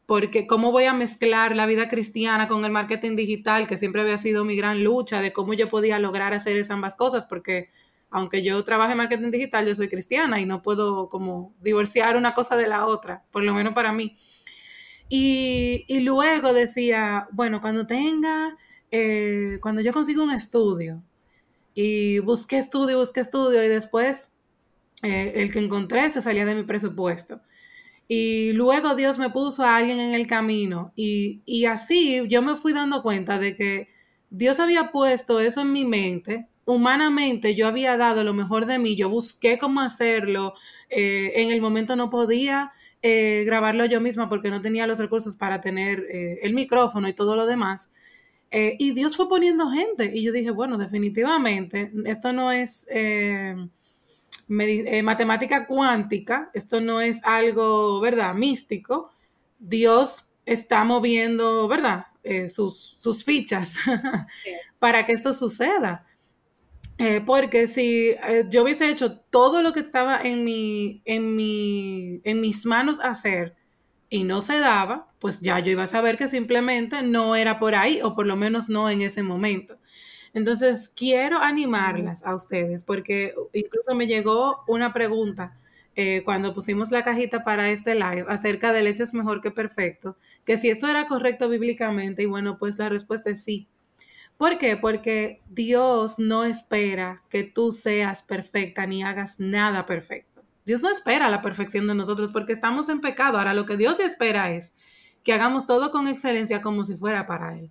porque 0.07 0.47
cómo 0.47 0.71
voy 0.71 0.85
a 0.85 0.95
mezclar 0.95 1.57
la 1.57 1.67
vida 1.67 1.89
cristiana 1.89 2.47
con 2.47 2.65
el 2.65 2.71
marketing 2.71 3.17
digital, 3.17 3.67
que 3.67 3.77
siempre 3.77 4.03
había 4.03 4.19
sido 4.19 4.45
mi 4.45 4.57
gran 4.57 4.85
lucha, 4.85 5.21
de 5.21 5.33
cómo 5.33 5.53
yo 5.53 5.69
podía 5.69 5.99
lograr 5.99 6.33
hacer 6.33 6.57
esas 6.57 6.71
ambas 6.71 6.95
cosas, 6.95 7.27
porque 7.27 7.71
aunque 8.11 8.45
yo 8.45 8.63
trabaje 8.63 8.93
en 8.93 8.99
marketing 8.99 9.33
digital, 9.33 9.67
yo 9.67 9.75
soy 9.75 9.89
cristiana 9.89 10.41
y 10.41 10.47
no 10.47 10.63
puedo 10.63 11.09
como 11.09 11.55
divorciar 11.61 12.17
una 12.17 12.35
cosa 12.35 12.57
de 12.57 12.69
la 12.69 12.87
otra, 12.87 13.25
por 13.33 13.43
lo 13.43 13.53
menos 13.53 13.75
para 13.75 13.93
mí. 13.93 14.17
Y, 15.09 16.01
luego 16.01 16.53
decía, 16.53 17.29
bueno, 17.33 17.61
cuando 17.61 17.87
tenga, 17.87 18.57
eh, 18.91 19.59
cuando 19.61 19.81
yo 19.81 19.93
consigo 19.93 20.23
un 20.23 20.33
estudio, 20.33 21.03
y 21.75 22.21
busqué 22.21 22.59
estudio, 22.59 22.99
busqué 22.99 23.21
estudio, 23.21 23.63
y 23.63 23.69
después 23.69 24.33
eh, 25.03 25.33
el 25.37 25.53
que 25.53 25.59
encontré 25.59 26.11
se 26.11 26.23
salía 26.23 26.45
de 26.45 26.55
mi 26.55 26.63
presupuesto. 26.63 27.41
Y 28.09 28.53
luego 28.53 28.95
Dios 28.95 29.19
me 29.19 29.31
puso 29.31 29.65
a 29.65 29.77
alguien 29.77 29.99
en 29.99 30.15
el 30.15 30.27
camino, 30.27 30.93
y, 30.95 31.43
y 31.45 31.65
así 31.67 32.23
yo 32.29 32.43
me 32.43 32.57
fui 32.57 32.73
dando 32.73 33.03
cuenta 33.03 33.39
de 33.39 33.57
que 33.57 33.89
Dios 34.31 34.61
había 34.61 34.93
puesto 34.93 35.41
eso 35.41 35.63
en 35.63 35.73
mi 35.73 35.85
mente, 35.85 36.49
humanamente 36.67 37.55
yo 37.55 37.69
había 37.69 37.97
dado 37.97 38.25
lo 38.25 38.35
mejor 38.35 38.67
de 38.67 38.79
mí, 38.79 38.97
yo 38.97 39.09
busqué 39.09 39.57
cómo 39.57 39.81
hacerlo, 39.81 40.55
eh, 40.91 41.33
en 41.37 41.51
el 41.51 41.63
momento 41.63 41.97
no 41.97 42.11
podía, 42.11 42.73
eh, 43.03 43.45
grabarlo 43.47 43.87
yo 43.87 44.01
misma 44.01 44.29
porque 44.29 44.51
no 44.51 44.61
tenía 44.61 44.87
los 44.87 44.99
recursos 44.99 45.37
para 45.37 45.61
tener 45.61 46.01
eh, 46.11 46.41
el 46.43 46.55
micrófono 46.55 47.09
y 47.09 47.15
todo 47.15 47.37
lo 47.37 47.47
demás. 47.47 47.91
Y 48.79 48.93
Dios 48.93 49.17
fue 49.17 49.29
poniendo 49.29 49.69
gente. 49.69 50.13
Y 50.15 50.23
yo 50.23 50.33
dije, 50.33 50.51
bueno, 50.51 50.79
definitivamente, 50.79 51.93
esto 52.07 52.33
no 52.33 52.53
es 52.53 52.89
matemática 54.49 55.67
cuántica, 55.67 56.51
esto 56.55 56.81
no 56.81 57.01
es 57.01 57.23
algo, 57.25 58.01
¿verdad?, 58.01 58.35
místico. 58.35 59.11
Dios 59.59 60.29
está 60.45 60.85
moviendo, 60.85 61.67
¿verdad?, 61.69 62.07
sus, 62.49 62.97
sus, 62.99 63.25
fichas 63.25 63.77
para 64.79 65.07
que 65.07 65.13
esto 65.13 65.33
suceda. 65.33 66.07
Eh, 66.99 67.23
porque 67.25 67.67
si 67.67 68.11
eh, 68.11 68.47
yo 68.49 68.63
hubiese 68.63 68.89
hecho 68.89 69.19
todo 69.19 69.63
lo 69.63 69.73
que 69.73 69.81
estaba 69.81 70.21
en, 70.23 70.45
mi, 70.45 71.03
en, 71.05 71.37
mi, 71.37 72.21
en 72.25 72.41
mis 72.41 72.65
manos 72.65 73.01
hacer 73.01 73.55
y 74.09 74.25
no 74.25 74.41
se 74.41 74.59
daba, 74.59 75.09
pues 75.19 75.41
ya 75.41 75.59
yo 75.59 75.73
iba 75.73 75.83
a 75.83 75.89
saber 75.89 76.17
que 76.17 76.27
simplemente 76.27 77.03
no 77.03 77.37
era 77.37 77.59
por 77.59 77.75
ahí 77.75 78.01
o 78.03 78.15
por 78.15 78.27
lo 78.27 78.37
menos 78.37 78.71
no 78.71 78.89
en 78.89 79.03
ese 79.03 79.23
momento. 79.23 79.79
Entonces, 80.37 80.91
quiero 80.91 81.39
animarlas 81.39 82.23
a 82.23 82.35
ustedes 82.35 82.85
porque 82.85 83.35
incluso 83.55 83.95
me 83.95 84.07
llegó 84.07 84.65
una 84.69 84.93
pregunta 84.93 85.57
eh, 85.95 86.21
cuando 86.27 86.53
pusimos 86.53 86.91
la 86.91 87.03
cajita 87.03 87.43
para 87.43 87.71
este 87.71 87.95
live 87.95 88.27
acerca 88.29 88.71
del 88.71 88.87
hecho 88.87 89.03
es 89.03 89.15
mejor 89.15 89.41
que 89.41 89.51
perfecto, 89.51 90.19
que 90.45 90.59
si 90.59 90.69
eso 90.69 90.89
era 90.89 91.07
correcto 91.07 91.49
bíblicamente 91.49 92.23
y 92.23 92.27
bueno, 92.27 92.59
pues 92.59 92.77
la 92.79 92.91
respuesta 92.91 93.31
es 93.31 93.43
sí. 93.45 93.67
¿Por 94.37 94.59
qué? 94.59 94.77
Porque 94.77 95.41
Dios 95.49 96.19
no 96.19 96.45
espera 96.45 97.23
que 97.31 97.43
tú 97.43 97.73
seas 97.73 98.23
perfecta 98.23 98.87
ni 98.87 99.03
hagas 99.03 99.41
nada 99.41 99.87
perfecto. 99.87 100.45
Dios 100.67 100.83
no 100.83 100.91
espera 100.91 101.31
la 101.31 101.41
perfección 101.41 101.87
de 101.87 101.95
nosotros 101.95 102.31
porque 102.31 102.53
estamos 102.53 102.91
en 102.91 103.01
pecado. 103.01 103.39
Ahora 103.39 103.55
lo 103.55 103.65
que 103.65 103.79
Dios 103.79 104.01
espera 104.01 104.51
es 104.51 104.75
que 105.25 105.33
hagamos 105.33 105.65
todo 105.65 105.91
con 105.91 106.09
excelencia 106.09 106.61
como 106.61 106.85
si 106.85 106.95
fuera 106.95 107.25
para 107.25 107.59
Él. 107.59 107.71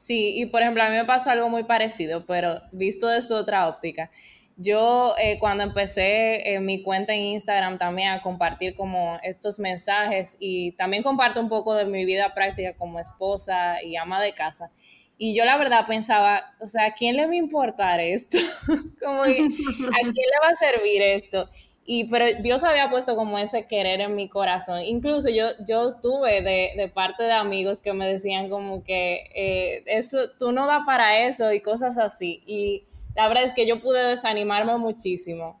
Sí, 0.00 0.32
y 0.40 0.46
por 0.46 0.62
ejemplo, 0.62 0.82
a 0.82 0.88
mí 0.88 0.96
me 0.96 1.04
pasó 1.04 1.28
algo 1.28 1.50
muy 1.50 1.64
parecido, 1.64 2.24
pero 2.24 2.62
visto 2.72 3.06
desde 3.06 3.34
otra 3.34 3.68
óptica. 3.68 4.10
Yo 4.56 5.14
eh, 5.18 5.38
cuando 5.38 5.62
empecé 5.62 6.54
en 6.54 6.64
mi 6.64 6.82
cuenta 6.82 7.12
en 7.12 7.20
Instagram 7.20 7.76
también 7.76 8.08
a 8.08 8.22
compartir 8.22 8.74
como 8.74 9.18
estos 9.22 9.58
mensajes 9.58 10.38
y 10.40 10.72
también 10.72 11.02
comparto 11.02 11.38
un 11.38 11.50
poco 11.50 11.74
de 11.74 11.84
mi 11.84 12.06
vida 12.06 12.32
práctica 12.32 12.72
como 12.78 12.98
esposa 12.98 13.82
y 13.82 13.96
ama 13.96 14.22
de 14.22 14.32
casa. 14.32 14.70
Y 15.18 15.36
yo 15.36 15.44
la 15.44 15.58
verdad 15.58 15.84
pensaba, 15.86 16.54
o 16.60 16.66
sea, 16.66 16.86
¿a 16.86 16.94
quién 16.94 17.14
le 17.14 17.26
va 17.26 17.32
a 17.32 17.36
importar 17.36 18.00
esto? 18.00 18.38
¿a 19.06 19.22
quién 19.22 19.50
le 19.50 20.40
va 20.42 20.48
a 20.48 20.54
servir 20.54 21.02
esto? 21.02 21.50
Y, 21.84 22.04
pero 22.04 22.26
Dios 22.40 22.62
había 22.62 22.88
puesto 22.90 23.16
como 23.16 23.38
ese 23.38 23.66
querer 23.66 24.00
en 24.00 24.14
mi 24.14 24.28
corazón. 24.28 24.80
Incluso 24.82 25.28
yo, 25.28 25.46
yo 25.66 25.96
tuve 26.00 26.42
de, 26.42 26.72
de 26.76 26.88
parte 26.88 27.24
de 27.24 27.32
amigos 27.32 27.80
que 27.80 27.92
me 27.92 28.06
decían 28.06 28.48
como 28.48 28.84
que 28.84 29.30
eh, 29.34 29.82
eso, 29.86 30.30
tú 30.38 30.52
no 30.52 30.66
da 30.66 30.84
para 30.84 31.26
eso 31.26 31.52
y 31.52 31.60
cosas 31.60 31.98
así. 31.98 32.42
Y 32.46 32.84
la 33.16 33.28
verdad 33.28 33.44
es 33.44 33.54
que 33.54 33.66
yo 33.66 33.80
pude 33.80 34.04
desanimarme 34.06 34.76
muchísimo 34.76 35.60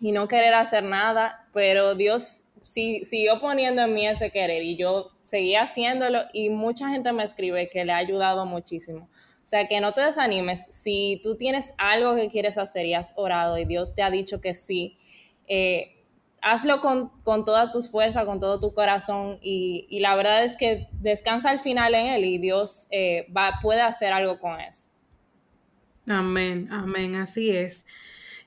y 0.00 0.12
no 0.12 0.28
querer 0.28 0.54
hacer 0.54 0.84
nada, 0.84 1.48
pero 1.52 1.94
Dios 1.94 2.44
sí, 2.62 3.04
siguió 3.04 3.40
poniendo 3.40 3.82
en 3.82 3.94
mí 3.94 4.06
ese 4.06 4.30
querer 4.30 4.62
y 4.62 4.76
yo 4.76 5.10
seguía 5.22 5.62
haciéndolo 5.62 6.20
y 6.32 6.50
mucha 6.50 6.88
gente 6.90 7.12
me 7.12 7.24
escribe 7.24 7.68
que 7.68 7.84
le 7.84 7.92
ha 7.92 7.96
ayudado 7.96 8.46
muchísimo. 8.46 9.08
O 9.42 9.50
sea, 9.50 9.66
que 9.66 9.80
no 9.80 9.94
te 9.94 10.02
desanimes. 10.02 10.66
Si 10.66 11.20
tú 11.22 11.36
tienes 11.36 11.74
algo 11.78 12.14
que 12.14 12.28
quieres 12.28 12.58
hacer 12.58 12.84
y 12.84 12.92
has 12.92 13.14
orado 13.16 13.56
y 13.56 13.64
Dios 13.64 13.94
te 13.94 14.02
ha 14.02 14.10
dicho 14.10 14.42
que 14.42 14.52
sí, 14.52 14.98
eh, 15.48 16.04
hazlo 16.42 16.80
con, 16.80 17.10
todas 17.44 17.72
tus 17.72 17.90
fuerzas, 17.90 18.24
con 18.24 18.38
todo 18.38 18.60
tu 18.60 18.72
corazón 18.74 19.38
y, 19.40 19.98
la 20.00 20.14
verdad 20.14 20.44
es 20.44 20.56
que 20.56 20.88
descansa 20.92 21.50
al 21.50 21.60
final 21.60 21.94
en 21.94 22.06
Él 22.06 22.24
y 22.24 22.38
Dios 22.38 22.86
eh, 22.90 23.26
va, 23.36 23.58
puede 23.62 23.82
hacer 23.82 24.12
algo 24.12 24.38
con 24.38 24.60
eso. 24.60 24.86
Amén, 26.06 26.68
amén, 26.70 27.16
así 27.16 27.50
es. 27.50 27.84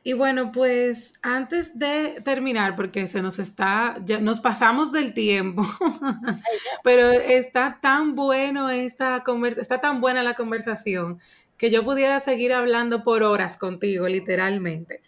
Y 0.03 0.13
bueno, 0.13 0.51
pues 0.51 1.13
antes 1.21 1.77
de 1.77 2.21
terminar, 2.23 2.75
porque 2.75 3.05
se 3.05 3.21
nos 3.21 3.37
está, 3.37 3.97
ya 4.03 4.19
nos 4.19 4.39
pasamos 4.39 4.91
del 4.91 5.13
tiempo, 5.13 5.63
pero 6.83 7.11
está 7.11 7.77
tan 7.79 8.15
bueno 8.15 8.71
esta 8.71 9.21
conversa, 9.23 9.61
está 9.61 9.79
tan 9.79 10.01
buena 10.01 10.23
la 10.23 10.33
conversación 10.33 11.19
que 11.55 11.69
yo 11.69 11.83
pudiera 11.83 12.19
seguir 12.19 12.51
hablando 12.51 13.03
por 13.03 13.21
horas 13.21 13.57
contigo, 13.57 14.07
literalmente. 14.07 15.03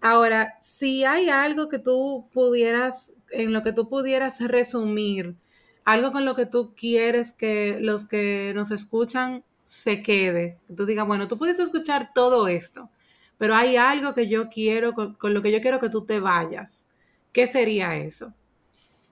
Ahora, 0.00 0.56
si 0.60 1.04
hay 1.04 1.28
algo 1.28 1.68
que 1.68 1.78
tú 1.78 2.28
pudieras, 2.32 3.14
en 3.30 3.52
lo 3.52 3.62
que 3.62 3.72
tú 3.72 3.88
pudieras 3.88 4.40
resumir, 4.40 5.36
algo 5.84 6.12
con 6.12 6.24
lo 6.24 6.34
que 6.34 6.46
tú 6.46 6.74
quieres 6.74 7.32
que 7.32 7.78
los 7.80 8.06
que 8.06 8.52
nos 8.54 8.70
escuchan 8.70 9.44
se 9.64 10.02
quede, 10.02 10.58
que 10.66 10.74
tú 10.74 10.86
digas, 10.86 11.06
bueno, 11.06 11.28
tú 11.28 11.38
puedes 11.38 11.58
escuchar 11.58 12.12
todo 12.12 12.48
esto, 12.48 12.90
pero 13.38 13.54
hay 13.54 13.76
algo 13.76 14.14
que 14.14 14.28
yo 14.28 14.48
quiero, 14.48 14.94
con, 14.94 15.16
lo 15.34 15.42
que 15.42 15.52
yo 15.52 15.60
quiero 15.60 15.80
que 15.80 15.88
tú 15.88 16.04
te 16.04 16.20
vayas. 16.20 16.88
¿Qué 17.32 17.46
sería 17.46 17.96
eso? 17.96 18.32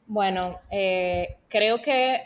Bueno, 0.06 0.60
eh, 0.70 1.36
creo 1.48 1.80
que 1.80 2.20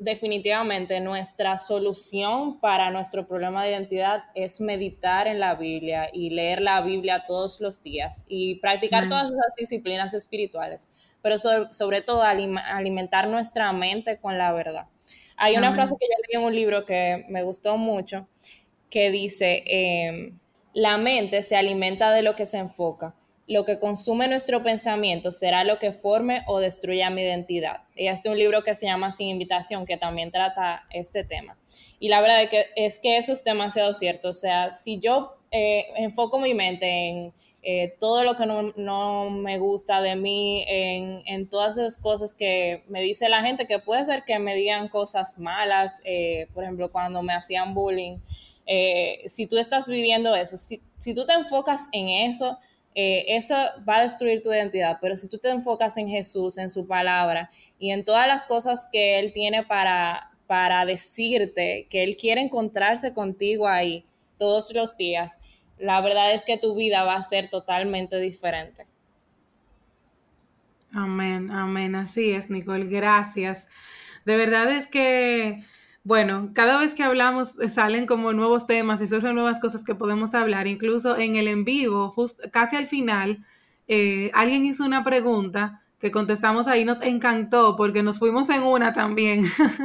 definitivamente 0.00 1.00
nuestra 1.00 1.58
solución 1.58 2.58
para 2.60 2.90
nuestro 2.90 3.26
problema 3.26 3.64
de 3.64 3.70
identidad 3.70 4.24
es 4.34 4.60
meditar 4.60 5.26
en 5.26 5.40
la 5.40 5.54
Biblia 5.54 6.08
y 6.12 6.30
leer 6.30 6.60
la 6.60 6.80
Biblia 6.80 7.24
todos 7.26 7.60
los 7.60 7.82
días 7.82 8.24
y 8.28 8.56
practicar 8.56 9.08
todas 9.08 9.26
esas 9.26 9.54
disciplinas 9.56 10.14
espirituales, 10.14 10.90
pero 11.22 11.36
sobre, 11.38 12.02
todo 12.02 12.22
alimentar 12.22 13.28
nuestra 13.28 13.72
mente 13.72 14.18
con 14.18 14.38
la 14.38 14.52
verdad. 14.52 14.86
Hay 15.36 15.56
una 15.56 15.72
frase 15.72 15.94
que 15.98 16.06
yo 16.06 16.16
leí 16.26 16.40
en 16.40 16.46
un 16.46 16.54
libro 16.54 16.84
que 16.84 17.24
me 17.28 17.42
gustó 17.42 17.76
mucho 17.76 18.26
que 18.90 19.10
dice, 19.10 19.62
em, 19.66 20.38
la 20.72 20.96
mente 20.96 21.42
se 21.42 21.56
alimenta 21.56 22.12
de 22.12 22.22
lo 22.22 22.34
que 22.34 22.46
se 22.46 22.58
enfoca. 22.58 23.14
Lo 23.48 23.64
que 23.64 23.78
consume 23.78 24.28
nuestro 24.28 24.62
pensamiento 24.62 25.32
será 25.32 25.64
lo 25.64 25.78
que 25.78 25.92
forme 25.92 26.42
o 26.46 26.60
destruya 26.60 27.10
mi 27.10 27.22
identidad. 27.22 27.82
Y 27.96 28.06
este 28.06 28.28
es 28.28 28.32
un 28.32 28.38
libro 28.38 28.62
que 28.62 28.74
se 28.74 28.86
llama 28.86 29.10
Sin 29.10 29.28
Invitación, 29.28 29.86
que 29.86 29.96
también 29.96 30.30
trata 30.30 30.84
este 30.90 31.24
tema. 31.24 31.56
Y 31.98 32.08
la 32.08 32.20
verdad 32.20 32.42
es 32.42 32.50
que, 32.50 32.66
es 32.76 32.98
que 32.98 33.16
eso 33.16 33.32
es 33.32 33.42
demasiado 33.42 33.92
cierto. 33.94 34.28
O 34.28 34.32
sea, 34.32 34.70
si 34.70 35.00
yo 35.00 35.38
eh, 35.50 35.86
enfoco 35.96 36.38
mi 36.38 36.54
mente 36.54 37.08
en 37.08 37.32
eh, 37.62 37.96
todo 37.98 38.22
lo 38.22 38.36
que 38.36 38.46
no, 38.46 39.30
me 39.30 39.58
gusta 39.58 40.00
de 40.00 40.14
mí, 40.14 40.64
en, 40.68 41.48
todas 41.48 41.76
esas 41.76 41.98
cosas 41.98 42.34
que 42.34 42.84
me 42.88 43.00
dice 43.02 43.28
la 43.28 43.42
gente, 43.42 43.66
que 43.66 43.78
puede 43.78 44.04
ser 44.04 44.24
que 44.24 44.38
me 44.38 44.54
digan 44.54 44.88
cosas 44.88 45.38
malas, 45.38 46.00
eh, 46.04 46.46
por 46.54 46.64
ejemplo, 46.64 46.92
cuando 46.92 47.22
me 47.22 47.34
hacían 47.34 47.74
bullying, 47.74 48.18
si 49.26 49.46
tú 49.46 49.56
estás 49.56 49.88
viviendo 49.88 50.36
eso, 50.36 50.56
si, 50.56 50.82
tú 51.14 51.24
te 51.24 51.32
enfocas 51.32 51.88
en 51.92 52.08
eso, 52.08 52.58
eh, 53.00 53.36
eso 53.36 53.54
va 53.88 53.98
a 53.98 54.02
destruir 54.02 54.42
tu 54.42 54.52
identidad, 54.52 54.98
pero 55.00 55.14
si 55.14 55.28
tú 55.28 55.38
te 55.38 55.50
enfocas 55.50 55.96
en 55.98 56.08
Jesús, 56.08 56.58
en 56.58 56.68
su 56.68 56.84
palabra 56.84 57.48
y 57.78 57.92
en 57.92 58.04
todas 58.04 58.26
las 58.26 58.44
cosas 58.44 58.88
que 58.90 59.20
Él 59.20 59.32
tiene 59.32 59.62
para, 59.62 60.32
para 60.48 60.84
decirte, 60.84 61.86
que 61.90 62.02
Él 62.02 62.16
quiere 62.16 62.40
encontrarse 62.40 63.14
contigo 63.14 63.68
ahí 63.68 64.04
todos 64.36 64.74
los 64.74 64.96
días, 64.96 65.38
la 65.78 66.00
verdad 66.00 66.32
es 66.32 66.44
que 66.44 66.58
tu 66.58 66.74
vida 66.74 67.04
va 67.04 67.14
a 67.14 67.22
ser 67.22 67.48
totalmente 67.48 68.18
diferente. 68.18 68.84
Amén, 70.92 71.52
amén, 71.52 71.94
así 71.94 72.32
es, 72.32 72.50
Nicole, 72.50 72.86
gracias. 72.86 73.68
De 74.24 74.36
verdad 74.36 74.72
es 74.72 74.88
que 74.88 75.62
bueno, 76.08 76.52
cada 76.54 76.78
vez 76.78 76.94
que 76.94 77.02
hablamos 77.02 77.58
eh, 77.60 77.68
salen 77.68 78.06
como 78.06 78.32
nuevos 78.32 78.66
temas 78.66 79.02
y 79.02 79.06
surgen 79.06 79.34
nuevas 79.34 79.60
cosas 79.60 79.84
que 79.84 79.94
podemos 79.94 80.32
hablar. 80.32 80.66
Incluso 80.66 81.18
en 81.18 81.36
el 81.36 81.48
en 81.48 81.64
vivo, 81.64 82.14
casi 82.50 82.76
al 82.76 82.86
final, 82.86 83.44
eh, 83.88 84.30
alguien 84.32 84.64
hizo 84.64 84.86
una 84.86 85.04
pregunta 85.04 85.82
que 85.98 86.10
contestamos 86.10 86.66
ahí, 86.66 86.86
nos 86.86 87.02
encantó 87.02 87.76
porque 87.76 88.02
nos 88.02 88.18
fuimos 88.20 88.48
en 88.48 88.62
una 88.62 88.94
también 88.94 89.42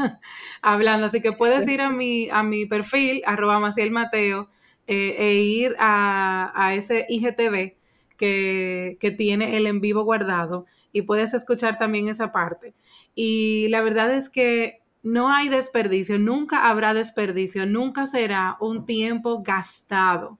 hablando. 0.62 1.08
Así 1.08 1.20
que 1.20 1.34
puedes 1.34 1.68
ir 1.68 1.82
a 1.82 1.90
mi, 1.90 2.30
a 2.30 2.42
mi 2.42 2.66
perfil, 2.68 3.22
arroba 3.26 3.60
Maciel 3.60 3.92
Mateo, 3.92 4.50
eh, 4.88 5.18
e 5.20 5.34
ir 5.42 5.76
a, 5.78 6.72
ese 6.74 7.06
IGTV 7.10 7.76
que, 8.16 8.98
que 9.02 9.12
tiene 9.12 9.58
el 9.58 9.68
en 9.68 9.82
vivo 9.82 10.04
guardado 10.06 10.68
y 10.94 11.02
puedes 11.02 11.34
escuchar 11.34 11.78
también 11.78 12.08
esa 12.08 12.32
parte. 12.32 12.74
Y 13.14 13.68
la 13.68 13.82
verdad 13.82 14.10
es 14.14 14.30
que 14.30 14.83
no 15.04 15.30
hay 15.30 15.50
desperdicio, 15.50 16.18
nunca 16.18 16.70
habrá 16.70 16.94
desperdicio, 16.94 17.66
nunca 17.66 18.08
será 18.08 18.58
un 18.62 18.86
tiempo 18.86 19.44
gastado 19.44 20.40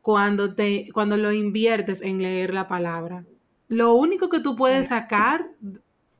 cuando, 0.00 0.54
te, 0.54 0.88
cuando 0.92 1.16
lo 1.18 1.30
inviertes 1.32 2.00
en 2.00 2.22
leer 2.22 2.54
la 2.54 2.68
palabra. 2.68 3.24
Lo 3.68 3.94
único 3.94 4.30
que 4.30 4.40
tú 4.40 4.56
puedes 4.56 4.88
sacar 4.88 5.50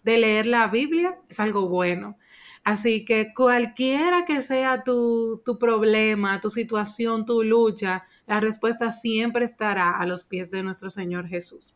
de 0.04 0.18
leer 0.18 0.46
la 0.46 0.68
Biblia 0.68 1.18
es 1.28 1.40
algo 1.40 1.68
bueno. 1.68 2.18
Así 2.62 3.04
que 3.04 3.32
cualquiera 3.32 4.24
que 4.24 4.42
sea 4.42 4.82
tu, 4.82 5.40
tu, 5.44 5.56
problema, 5.58 6.40
tu 6.40 6.50
situación, 6.50 7.24
tu 7.24 7.42
lucha, 7.42 8.04
la 8.26 8.40
respuesta 8.40 8.90
siempre 8.90 9.44
estará 9.44 9.92
a 9.98 10.04
los 10.04 10.24
pies 10.24 10.50
de 10.50 10.62
nuestro 10.62 10.90
Señor 10.90 11.28
Jesús. 11.28 11.74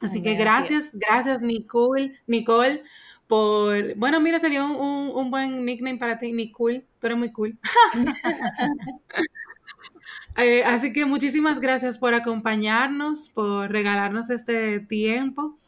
Así 0.00 0.22
que 0.22 0.34
gracias, 0.34 0.94
gracias 0.94 1.40
Nicole, 1.42 2.20
Nicole 2.26 2.82
por, 3.32 3.94
bueno, 3.94 4.20
mira, 4.20 4.38
sería 4.38 4.62
un, 4.62 5.30
buen 5.30 5.64
nickname 5.64 5.96
para 5.96 6.18
ti, 6.18 6.34
Nick 6.34 6.54
tú 6.54 7.06
eres 7.06 7.16
muy 7.16 7.32
cool. 7.32 7.58
Eh, 10.38 10.64
así 10.64 10.94
que 10.94 11.04
muchísimas 11.04 11.60
gracias 11.60 11.98
por 11.98 12.14
acompañarnos, 12.14 13.28
por 13.28 13.70
regalarnos 13.70 14.30
este 14.30 14.80
tiempo 14.80 15.58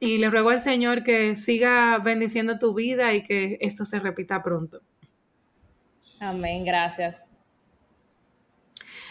y 0.00 0.16
le 0.16 0.30
ruego 0.30 0.48
al 0.48 0.62
Señor 0.62 1.02
que 1.02 1.36
siga 1.36 1.98
bendiciendo 1.98 2.58
tu 2.58 2.72
vida 2.72 3.12
y 3.12 3.22
que 3.22 3.58
esto 3.60 3.84
se 3.84 4.00
repita 4.00 4.42
pronto. 4.42 4.80
Amén, 6.20 6.64
gracias. 6.64 7.30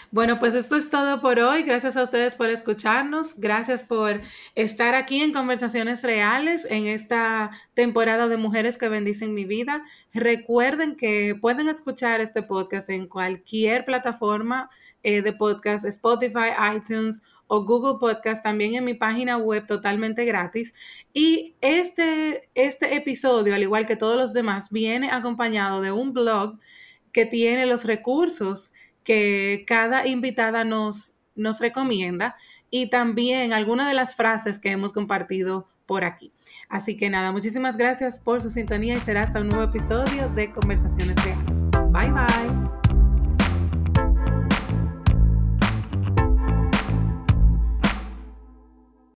Bueno, 0.10 0.40
pues 0.40 0.56
esto 0.56 0.78
es 0.78 0.90
todo 0.90 1.20
por 1.20 1.38
hoy. 1.40 1.64
Gracias 1.64 1.98
a 1.98 2.04
ustedes 2.04 2.36
por 2.36 2.50
escucharnos. 2.50 3.38
Gracias 3.38 3.84
por 3.84 4.22
estar 4.56 4.96
aquí 4.96 5.22
en 5.22 5.34
Conversaciones 5.34 6.02
Reales 6.02 6.66
en 6.70 6.88
esta 6.88 7.52
temporada 7.74 8.30
de 8.30 8.38
Mujeres 8.38 8.78
que 8.78 8.88
Bendicen 8.88 9.34
mi 9.34 9.44
vida. 9.44 9.84
Recuerden 10.14 10.96
que 10.96 11.36
pueden 11.36 11.68
escuchar 11.68 12.22
este 12.22 12.42
podcast 12.42 12.90
en 12.90 13.08
cualquier 13.08 13.84
plataforma 13.84 14.70
eh, 15.04 15.22
de 15.22 15.34
podcast, 15.34 15.84
Spotify, 15.84 16.52
iTunes 16.74 17.22
o 17.48 17.66
Google 17.66 18.00
Podcast, 18.00 18.42
también 18.42 18.76
en 18.76 18.86
mi 18.86 18.94
página 18.94 19.36
web 19.36 19.66
totalmente 19.68 20.24
gratis. 20.24 20.74
Y 21.14 21.56
este, 21.60 22.50
este 22.56 22.96
episodio, 22.96 23.54
al 23.54 23.62
igual 23.62 23.86
que 23.86 23.98
todos 23.98 24.16
los 24.16 24.32
demás, 24.32 24.72
viene 24.72 25.12
acompañado 25.12 25.82
de 25.82 25.92
un 25.92 26.14
blog 26.14 26.60
que 27.12 27.26
tiene 27.26 27.66
los 27.66 27.84
recursos 27.84 28.74
que 29.08 29.64
cada 29.66 30.06
invitada 30.06 30.66
nos, 30.66 31.14
nos 31.34 31.62
recomienda 31.62 32.36
y 32.70 32.90
también 32.90 33.54
algunas 33.54 33.88
de 33.88 33.94
las 33.94 34.18
frases 34.18 34.60
que 34.60 34.70
hemos 34.70 34.92
compartido 34.92 35.70
por 35.86 36.04
aquí. 36.04 36.34
Así 36.68 36.98
que 36.98 37.10
nada, 37.10 37.32
muchísimas 37.32 37.78
gracias 37.78 38.20
por 38.20 38.42
su 38.42 38.50
sintonía 38.50 38.96
y 38.96 39.00
será 39.00 39.24
hasta 39.24 39.40
un 39.40 39.48
nuevo 39.48 39.64
episodio 39.64 40.28
de 40.36 40.52
Conversaciones 40.52 41.16
Reales. 41.24 41.64
Bye 41.94 42.12
bye. 42.12 42.87